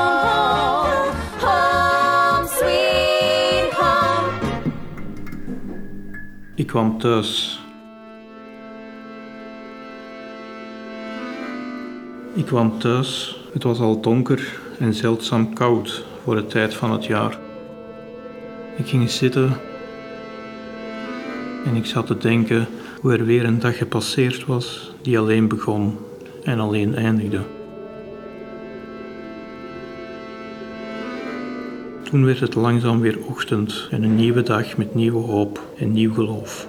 [6.75, 7.61] Kwam thuis.
[12.35, 13.39] Ik kwam thuis.
[13.53, 17.39] Het was al donker en zeldzaam koud voor de tijd van het jaar.
[18.77, 19.57] Ik ging zitten
[21.65, 22.67] en ik zat te denken
[23.01, 25.99] hoe er weer een dag gepasseerd was die alleen begon
[26.43, 27.41] en alleen eindigde.
[32.15, 36.13] Toen werd het langzaam weer ochtend en een nieuwe dag met nieuwe hoop en nieuw
[36.15, 36.69] geloof.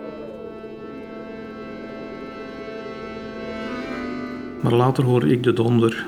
[4.62, 6.06] Maar later hoorde ik de donder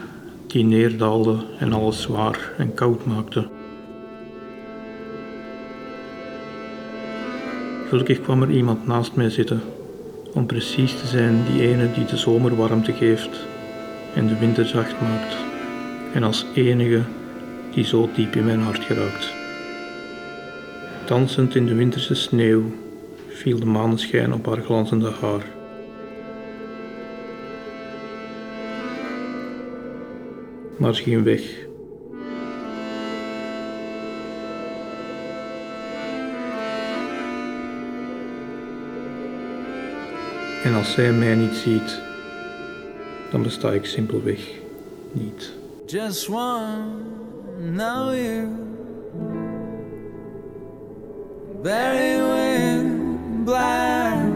[0.48, 3.48] die neerdaalde en alles zwaar en koud maakte.
[7.88, 9.62] Gelukkig kwam er iemand naast mij zitten,
[10.34, 13.48] om precies te zijn die ene die de zomer warmte geeft
[14.14, 15.38] en de winter zacht maakt,
[16.14, 17.02] en als enige
[17.78, 19.34] die zo diep in mijn hart geraakt.
[21.05, 22.63] Dansend in de winterse sneeuw
[23.28, 25.45] viel de maneschijn op haar glanzende haar.
[30.78, 31.41] Maar ze ging weg.
[40.63, 42.01] En als zij mij niet ziet,
[43.32, 44.39] dan besta ik simpelweg
[45.11, 45.53] niet.
[45.86, 47.07] Just one,
[47.58, 48.68] know you.
[51.62, 54.32] Very wind black,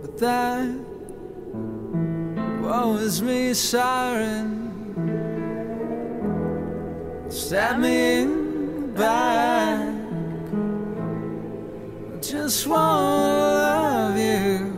[0.00, 0.70] but that
[2.62, 4.62] was me siren.
[7.28, 9.94] Stab me in the back.
[12.22, 14.71] Just wanna love you.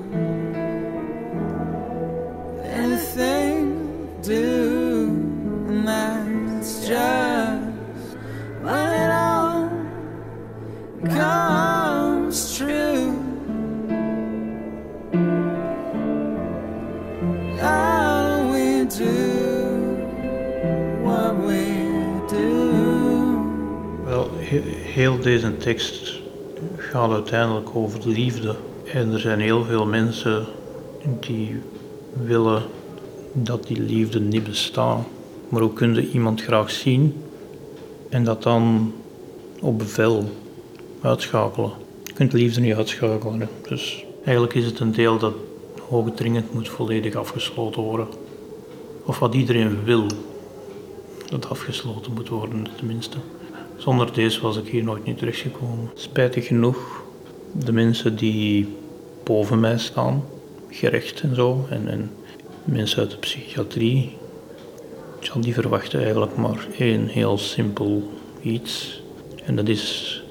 [24.94, 26.20] Heel deze tekst
[26.76, 28.56] gaat uiteindelijk over liefde.
[28.92, 30.46] En er zijn heel veel mensen
[31.20, 31.60] die
[32.12, 32.62] willen
[33.32, 34.98] dat die liefde niet bestaat.
[35.48, 37.22] Maar hoe kun je iemand graag zien
[38.08, 38.92] en dat dan
[39.60, 40.30] op bevel
[41.00, 41.70] uitschakelen?
[42.04, 43.48] Je kunt liefde niet uitschakelen.
[43.68, 45.34] Dus eigenlijk is het een deel dat
[45.88, 48.06] hoogdringend moet volledig afgesloten worden.
[49.04, 50.06] Of wat iedereen wil,
[51.28, 53.16] dat afgesloten moet worden tenminste.
[53.84, 55.90] Zonder deze was ik hier nooit niet terechtgekomen.
[55.94, 57.02] Spijtig genoeg,
[57.52, 58.76] de mensen die
[59.24, 60.24] boven mij staan,
[60.70, 62.10] gerecht en zo, en, en
[62.64, 64.16] mensen uit de psychiatrie,
[65.40, 68.10] die verwachten eigenlijk maar één heel simpel
[68.42, 69.02] iets.
[69.44, 70.22] En dat is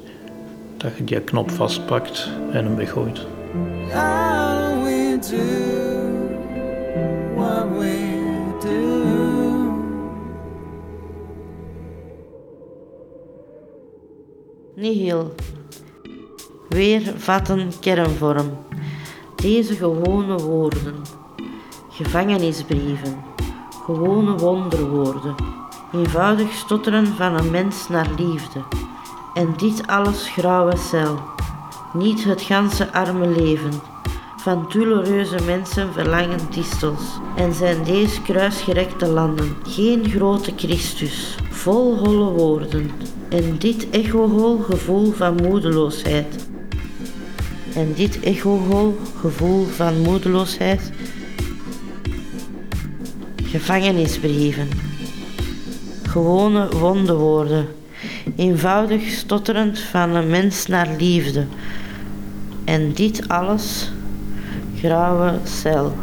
[0.77, 3.25] dat je die knop vastpakt en hem weggooit.
[14.83, 15.35] Nihil.
[16.69, 18.57] Weer vatten kernvorm.
[19.35, 20.95] Deze gewone woorden.
[21.89, 23.23] Gevangenisbrieven.
[23.85, 25.35] Gewone wonderwoorden.
[25.93, 28.59] Eenvoudig stotteren van een mens naar liefde.
[29.33, 31.19] En dit alles grauwe cel.
[31.93, 33.73] Niet het ganse arme leven.
[34.37, 37.19] Van doelloze mensen verlangen distels.
[37.35, 41.37] En zijn deze kruisgerekte landen geen grote Christus.
[41.49, 42.91] Vol holle woorden.
[43.33, 46.47] En dit echohol gevoel van moedeloosheid.
[47.75, 50.91] En dit echohol gevoel van moedeloosheid.
[53.43, 54.67] Gevangenisbrieven.
[56.03, 57.67] Gewone wondewoorden.
[58.35, 61.45] Eenvoudig stotterend van een mens naar liefde.
[62.63, 63.91] En dit alles,
[64.79, 65.93] grauwe cel.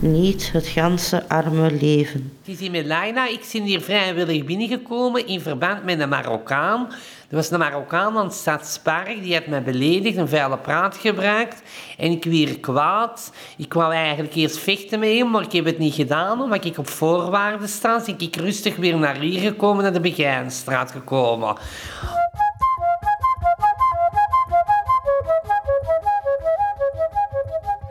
[0.00, 2.32] Niet het ganse arme leven.
[2.70, 3.28] Met Laila.
[3.28, 6.88] Ik ben hier vrijwillig binnengekomen in verband met een Marokkaan.
[7.28, 11.62] Er was een Marokkaan aan het Stadspark, die had mij beledigd, een vuile praat gebruikt.
[11.96, 13.32] En ik weer kwaad.
[13.56, 16.78] Ik wou eigenlijk eerst vechten met hem, maar ik heb het niet gedaan, omdat ik
[16.78, 18.02] op voorwaarden sta.
[18.06, 21.56] Ik ik rustig weer naar hier gekomen, naar de Begijnstraat gekomen.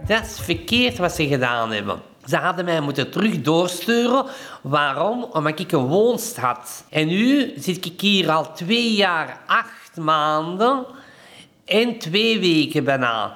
[0.08, 2.02] Dat is verkeerd wat ze gedaan hebben.
[2.26, 4.26] Ze hadden mij moeten terug doorsturen.
[4.62, 5.24] Waarom?
[5.24, 6.86] Omdat ik een woonst had.
[6.90, 10.86] En nu zit ik hier al twee jaar, acht maanden
[11.66, 13.36] en twee weken bijna.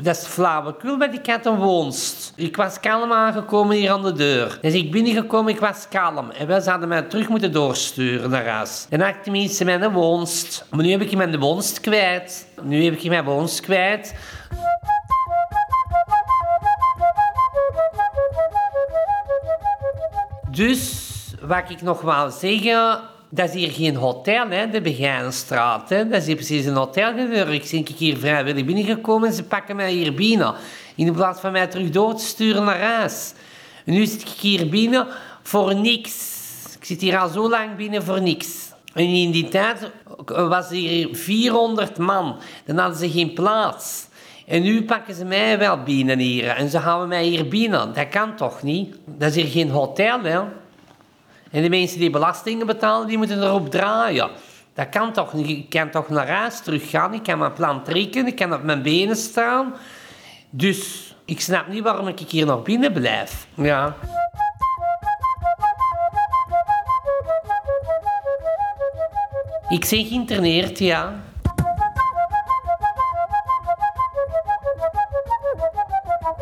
[0.00, 2.32] Dat is flauwekul, maar ik had een woonst.
[2.36, 4.58] Ik was kalm aangekomen hier aan de deur.
[4.60, 6.30] Dus ik binnengekomen, ik was kalm.
[6.30, 8.86] En wel, ze hadden mij terug moeten doorsturen naar huis.
[8.90, 10.64] En dan had ik tenminste mijn woonst.
[10.70, 12.46] Maar nu heb ik mijn woonst kwijt.
[12.62, 14.14] Nu heb ik mijn woonst kwijt.
[20.54, 21.02] Dus,
[21.40, 25.88] wat ik nog wou zeggen, dat is hier geen hotel, hè, de Begijnstraat.
[25.88, 26.08] Hè.
[26.08, 27.18] Dat is hier precies een hotel.
[27.18, 30.54] Ik ben hier vrijwillig binnengekomen en ze pakken mij hier binnen.
[30.94, 33.32] In plaats van mij terug door te sturen naar huis.
[33.84, 35.06] En nu zit ik hier binnen
[35.42, 36.32] voor niks.
[36.78, 38.48] Ik zit hier al zo lang binnen voor niks.
[38.92, 39.90] En in die tijd
[40.26, 42.40] was hier 400 man.
[42.64, 44.06] Dan hadden ze geen plaats.
[44.46, 46.48] En nu pakken ze mij wel binnen hier.
[46.48, 47.94] En ze houden mij hier binnen.
[47.94, 48.96] Dat kan toch niet?
[49.04, 50.40] Dat is hier geen hotel, hè?
[51.50, 54.30] En de mensen die belastingen betalen, die moeten erop draaien.
[54.74, 55.48] Dat kan toch niet?
[55.48, 57.14] Ik kan toch naar huis teruggaan.
[57.14, 58.26] Ik kan mijn plan trekken.
[58.26, 59.74] Ik kan op mijn benen staan.
[60.50, 63.46] Dus ik snap niet waarom ik hier nog binnen blijf.
[63.54, 63.94] Ja.
[69.68, 71.22] Ik ben geïnterneerd, ja.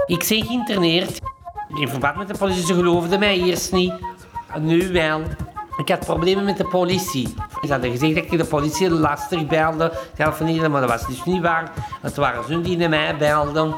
[0.06, 1.20] Ik ben geïnterneerd.
[1.74, 3.92] In verband met de politie, ze geloofden mij eerst niet.
[4.60, 5.22] Nu wel.
[5.76, 7.34] Ik had problemen met de politie.
[7.62, 11.42] Ze hadden gezegd dat ik de politie lastig belde, telefoneerde, maar dat was dus niet
[11.42, 11.72] waar.
[12.00, 13.74] Het waren ze die naar mij belden.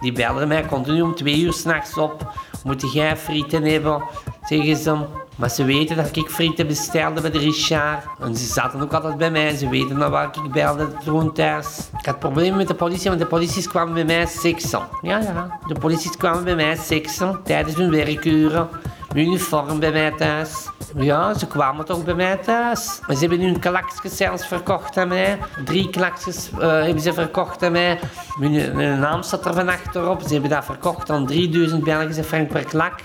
[0.00, 2.32] Die belden mij continu om twee uur s'nachts op.
[2.64, 4.02] Moet jij frieten hebben?
[4.42, 4.96] Zeggen ze.
[5.38, 8.04] Maar ze weten dat ik frieten bestelde bij de Richard.
[8.20, 9.56] En ze zaten ook altijd bij mij.
[9.56, 11.90] Ze weten naar waar ik belde toen thuis.
[11.98, 14.80] Ik had problemen met de politie, want de politie kwamen bij mij seksen.
[15.02, 15.58] Ja, ja.
[15.66, 18.68] De politie kwamen bij mij seksen tijdens hun werkuren.
[19.14, 20.68] Uniform bij mij thuis.
[20.96, 23.00] Ja, ze kwamen toch bij mij thuis.
[23.06, 25.38] Maar ze hebben hun klakjes zelfs verkocht aan mij.
[25.64, 27.98] Drie klakjes eh, hebben ze verkocht aan mij.
[28.40, 30.22] Hun, hun naam staat er van achterop.
[30.22, 33.00] Ze hebben dat verkocht aan 3000 Belgische frank per klak.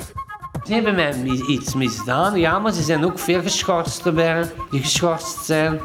[0.63, 1.13] Ze hebben mij
[1.47, 5.81] iets misdaan, ja, maar ze zijn ook veel geschorst erbij, die geschorst zijn.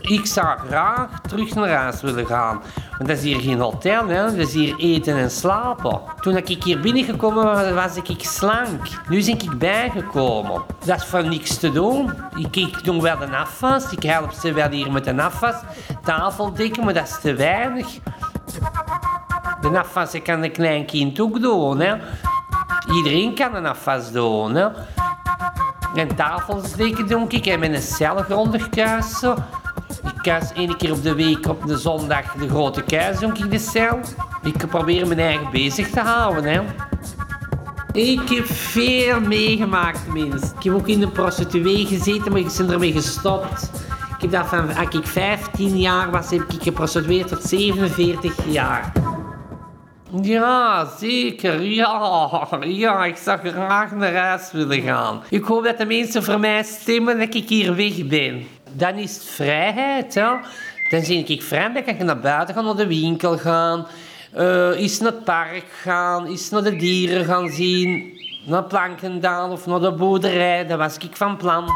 [0.00, 2.62] Ik zou graag terug naar huis willen gaan.
[2.96, 4.24] Want dat is hier geen hotel, hè?
[4.24, 6.00] dat is hier eten en slapen.
[6.20, 8.86] Toen ik hier binnengekomen was, was ik slank.
[9.08, 10.62] Nu ben ik bijgekomen.
[10.84, 12.12] Dat is voor niks te doen.
[12.36, 15.54] Ik, doe wel de afwas, ik help ze wel hier met de afwas.
[16.02, 17.86] Tafel dekken, maar dat is te weinig.
[19.60, 21.80] De afwas kan een klein kind ook doen.
[21.80, 21.94] Hè?
[22.94, 24.54] Iedereen kan een afwas doen.
[24.54, 24.68] Hè?
[25.94, 27.46] En tafels dekken doe ik.
[27.46, 29.34] En met een cel grondig kuisen.
[30.04, 33.50] Ik kuis één keer op de week op de zondag de grote kuis doe ik
[33.50, 34.00] de cel.
[34.42, 36.44] Ik probeer mijn eigen bezig te houden.
[36.44, 36.60] Hè.
[37.92, 40.52] Ik heb veel meegemaakt, mensen.
[40.58, 43.70] Ik heb ook in de prostituee gezeten, maar ik ben ermee gestopt.
[44.16, 48.92] Ik heb dat van, als ik 15 jaar was, heb ik geprostitueerd tot 47 jaar.
[50.10, 51.62] Ja, zeker.
[51.62, 55.22] Ja, ja, ik zou graag naar huis willen gaan.
[55.28, 58.46] Ik hoop dat de mensen voor mij stemmen dat ik hier weg ben.
[58.72, 60.28] Dan is het vrijheid, hè.
[60.90, 63.86] Dan zie ik vrij, dan kan ik naar buiten gaan, naar de winkel gaan.
[64.76, 68.16] eens naar het park gaan, eens naar de dieren gaan zien.
[68.46, 71.68] Naar Plankendaal of naar de boerderij, dat was ik van plan.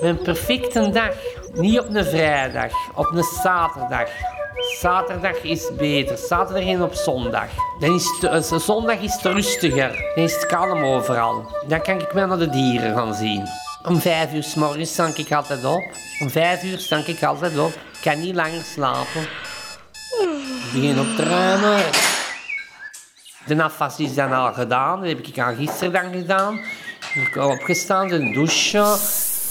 [0.00, 1.14] Een perfecte dag.
[1.52, 4.08] Niet op een vrijdag, op een zaterdag.
[4.54, 6.16] Zaterdag is beter.
[6.16, 7.48] Zaterdag en op zondag.
[7.80, 10.12] Dan is eh, zondag is het rustiger.
[10.14, 11.46] Dan is het kalm overal.
[11.66, 13.46] Dan kan ik wel naar de dieren gaan zien.
[13.82, 15.82] Om vijf uur s morgens sta ik altijd op.
[16.20, 17.72] Om vijf uur sta ik altijd op.
[17.72, 19.22] Ik kan niet langer slapen.
[19.22, 21.82] Ik begin op te ruimen.
[23.46, 24.98] De afwas is dan al gedaan.
[25.00, 26.54] Dat heb ik al gisteren dan gedaan.
[27.14, 28.96] Ik heb opgestaan, een douche.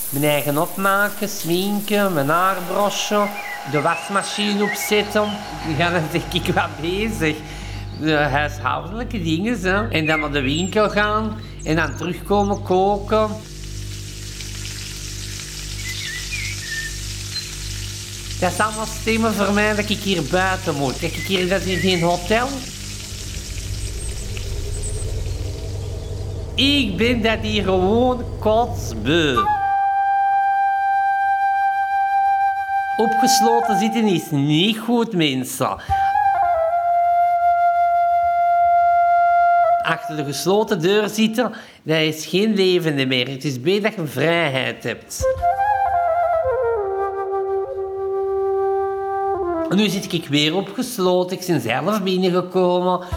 [0.09, 3.29] Mijn eigen opmaken, sminken, mijn haar brossen.
[3.71, 5.23] De wasmachine opzetten.
[5.77, 7.35] Ja, dan denk ik wat bezig.
[7.99, 9.59] De huishoudelijke dingen.
[9.61, 9.89] Hè.
[9.89, 11.37] En dan naar de winkel gaan.
[11.63, 13.27] En dan terugkomen koken.
[18.39, 21.01] Dat is allemaal stemmen voor mij dat ik hier buiten moet.
[21.01, 22.47] Dat ik hier, dat hier geen hotel.
[26.55, 29.35] Ik ben dat hier gewoon kotsbeu.
[32.97, 35.77] Opgesloten zitten is niet goed, mensen.
[39.81, 41.51] Achter de gesloten deur zitten,
[41.83, 43.29] dat is geen levende meer.
[43.29, 45.25] Het is beter dat je vrijheid hebt.
[49.69, 51.37] Nu zit ik weer opgesloten.
[51.39, 53.07] Ik ben zelf binnengekomen.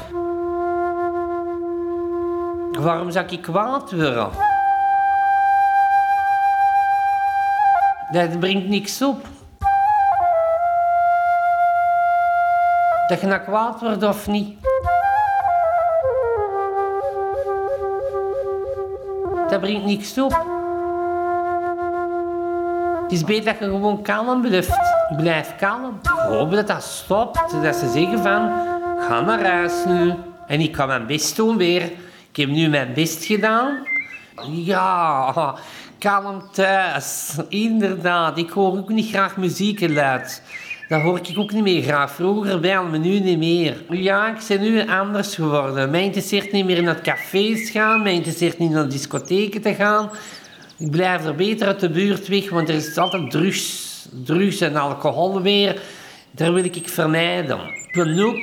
[2.78, 4.30] Waarom zou ik kwaad worden?
[8.12, 9.36] Dat brengt niks op.
[13.07, 14.57] Dat je kwaad wordt of niet.
[19.48, 20.44] Dat brengt niks op.
[23.02, 24.78] Het is beter dat je gewoon kalm blijft.
[25.16, 25.98] Blijf kalm.
[26.02, 27.62] Ik hoop dat dat stopt.
[27.62, 28.52] Dat ze zeggen van,
[28.98, 30.14] ga naar huis nu.
[30.46, 31.82] En ik ga mijn best doen weer.
[32.30, 33.86] Ik heb nu mijn best gedaan.
[34.50, 35.54] Ja,
[35.98, 37.36] kalm thuis.
[37.48, 38.38] Inderdaad.
[38.38, 40.42] Ik hoor ook niet graag muziekgeluid.
[40.89, 42.11] Dat hoor ik ook niet meer graag.
[42.11, 43.76] Vroeger wel, maar nu niet meer.
[43.91, 45.91] Ja, ik ben nu anders geworden.
[45.91, 48.03] Mij interesseert niet meer naar cafés gaan.
[48.03, 50.11] Mij interesseert niet naar discotheken te gaan.
[50.78, 54.76] Ik blijf er beter uit de buurt weg, want er is altijd drugs, drugs en
[54.76, 55.80] alcohol weer.
[56.30, 57.59] Daar wil ik vermijden.
[57.89, 58.34] Ik wil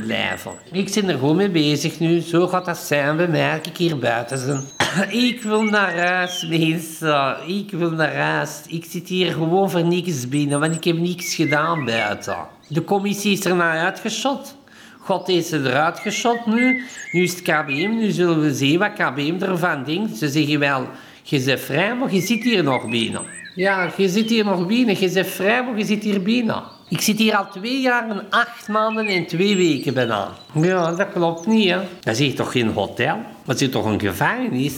[0.00, 0.52] 0,0 blijven.
[0.72, 2.20] Ik ben er gewoon mee bezig nu.
[2.20, 4.79] Zo gaat dat zijn bij ik hier buiten ben.
[5.28, 7.36] Ik wil naar huis, mensen.
[7.46, 8.62] Ik wil naar huis.
[8.68, 12.36] Ik zit hier gewoon voor niks binnen, want ik heb niks gedaan buiten.
[12.68, 14.56] De commissie is er naar uitgeschot.
[14.98, 16.82] God ze eruit geschot nu.
[17.12, 17.96] Nu is het KBM.
[17.96, 20.16] Nu zullen we zien wat KBM ervan denkt.
[20.16, 20.88] Ze zeggen wel,
[21.22, 23.22] je bent vrij, maar je zit hier nog binnen.
[23.54, 25.00] Ja, je zit hier nog binnen.
[25.00, 26.62] Je bent vrij, maar je zit hier binnen.
[26.88, 30.28] Ik zit hier al twee jaar en acht maanden en twee weken bijna.
[30.54, 31.78] Ja, dat klopt niet, hè.
[32.00, 33.18] Dat is toch geen hotel?
[33.50, 34.74] Dat is hier toch een gevangenis?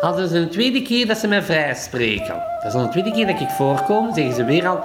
[0.00, 2.42] Als het is een tweede keer dat ze mij vrijspreken.
[2.62, 4.80] Dat is al een tweede keer dat ik voorkom, zeggen ze weer al...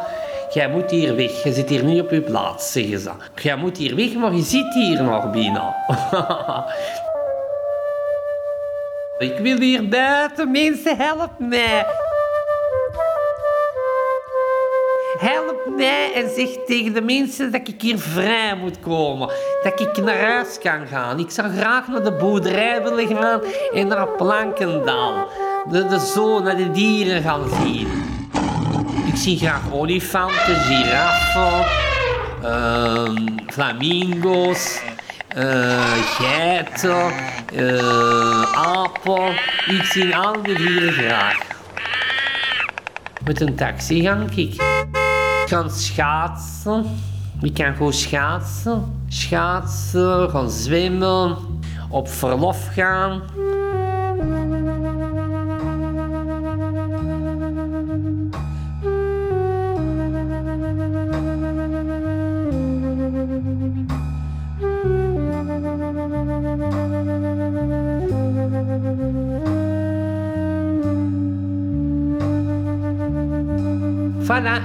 [0.54, 3.12] Jij moet hier weg, je zit hier niet op je plaats, zeggen ze.
[3.42, 5.76] Jij moet hier weg, maar je zit hier nog binnen.
[9.30, 11.86] ik wil hier buiten, mensen, help mij.
[15.70, 19.30] Mij en zeg tegen de mensen dat ik hier vrij moet komen.
[19.64, 21.20] Dat ik naar huis kan gaan.
[21.20, 23.42] Ik zou graag naar de boerderij willen gaan
[23.74, 25.28] en naar Plankendaal.
[25.70, 27.88] De, de zoo, naar de dieren gaan zien.
[29.06, 31.66] Ik zie graag olifanten, giraffen,
[32.44, 34.82] ehm, flamingo's,
[35.28, 37.12] eh, geiten,
[37.56, 39.32] eh, apen.
[39.66, 41.38] Ik zie al die dieren graag.
[43.26, 44.75] Met een taxi ga ik.
[45.50, 46.86] Kan schaatsen.
[47.42, 49.04] Ik kan gewoon schaatsen.
[49.08, 51.38] Schaatsen, gaan zwemmen.
[51.90, 53.22] Op verlof gaan.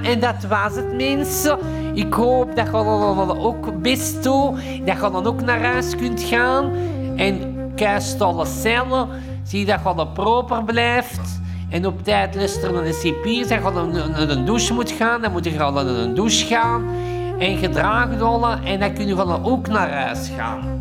[0.03, 1.59] En dat was het mensen.
[1.95, 4.55] Ik hoop dat je dan ook best doet.
[4.85, 6.73] Dat je dan ook naar huis kunt gaan.
[7.17, 9.09] En kuistolle cellen.
[9.43, 11.41] Zie dat je dan proper blijft.
[11.69, 13.49] En op tijd luisteren naar de cipiers.
[13.49, 15.23] Dat je dan naar een douche moet gaan.
[15.23, 16.85] Dan moet je gewoon naar een douche gaan.
[17.39, 18.65] En gedragen dollen.
[18.65, 20.79] En dan kun je dan ook naar huis gaan.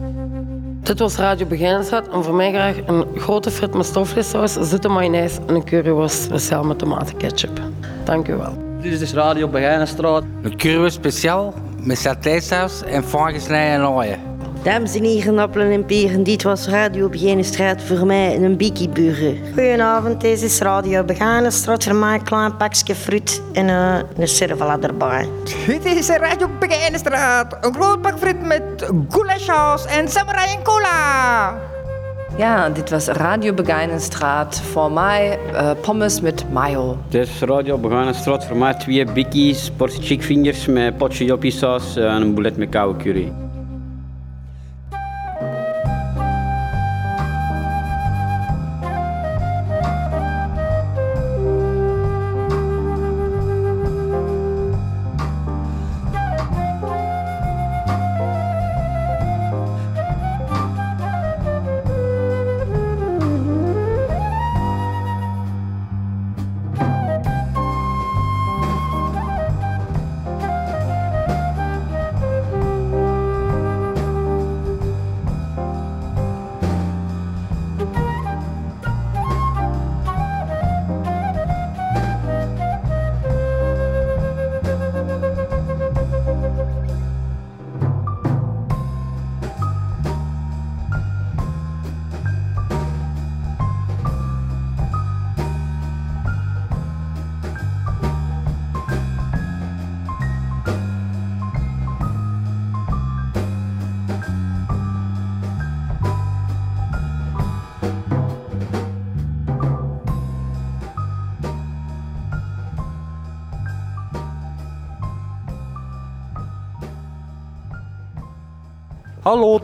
[0.84, 5.40] Dit was Radio Begijnenstraat en voor mij graag een grote frit met stofvleessaus, zoete mayonaise
[5.48, 7.62] en een curryworst speciaal met tomatenketchup.
[8.04, 8.69] Dank u wel.
[8.82, 10.24] Dit is dus Radio Begijnenstraat.
[10.42, 14.20] Een curry speciaal met satésaus en fijn gesneden ooien.
[14.64, 19.36] Dames en heren, appelen en peren, dit was Radio Beginenstraat voor mij een bikkieburger.
[19.46, 21.84] Goedenavond, deze is Radio Beganenstraat.
[21.84, 25.30] Voor mij een klein pakje fruit en uh, een servala erbij.
[25.68, 27.58] Dit is Radio Begijnenstraat.
[27.62, 31.69] Een groot pak friet met goulashsaus en samurai en cola.
[32.40, 34.62] Ja, dit was Radio Begijnenstraat.
[34.62, 36.98] Voor mij uh, pommes met mayo.
[37.10, 38.46] Dit is Radio Begijnenstraat.
[38.46, 42.70] Voor mij twee bikkies, portie chick fingers met potje joppie saus en een boulet met
[42.70, 43.49] koude curry.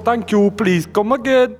[0.05, 1.57] Thank you, please come again.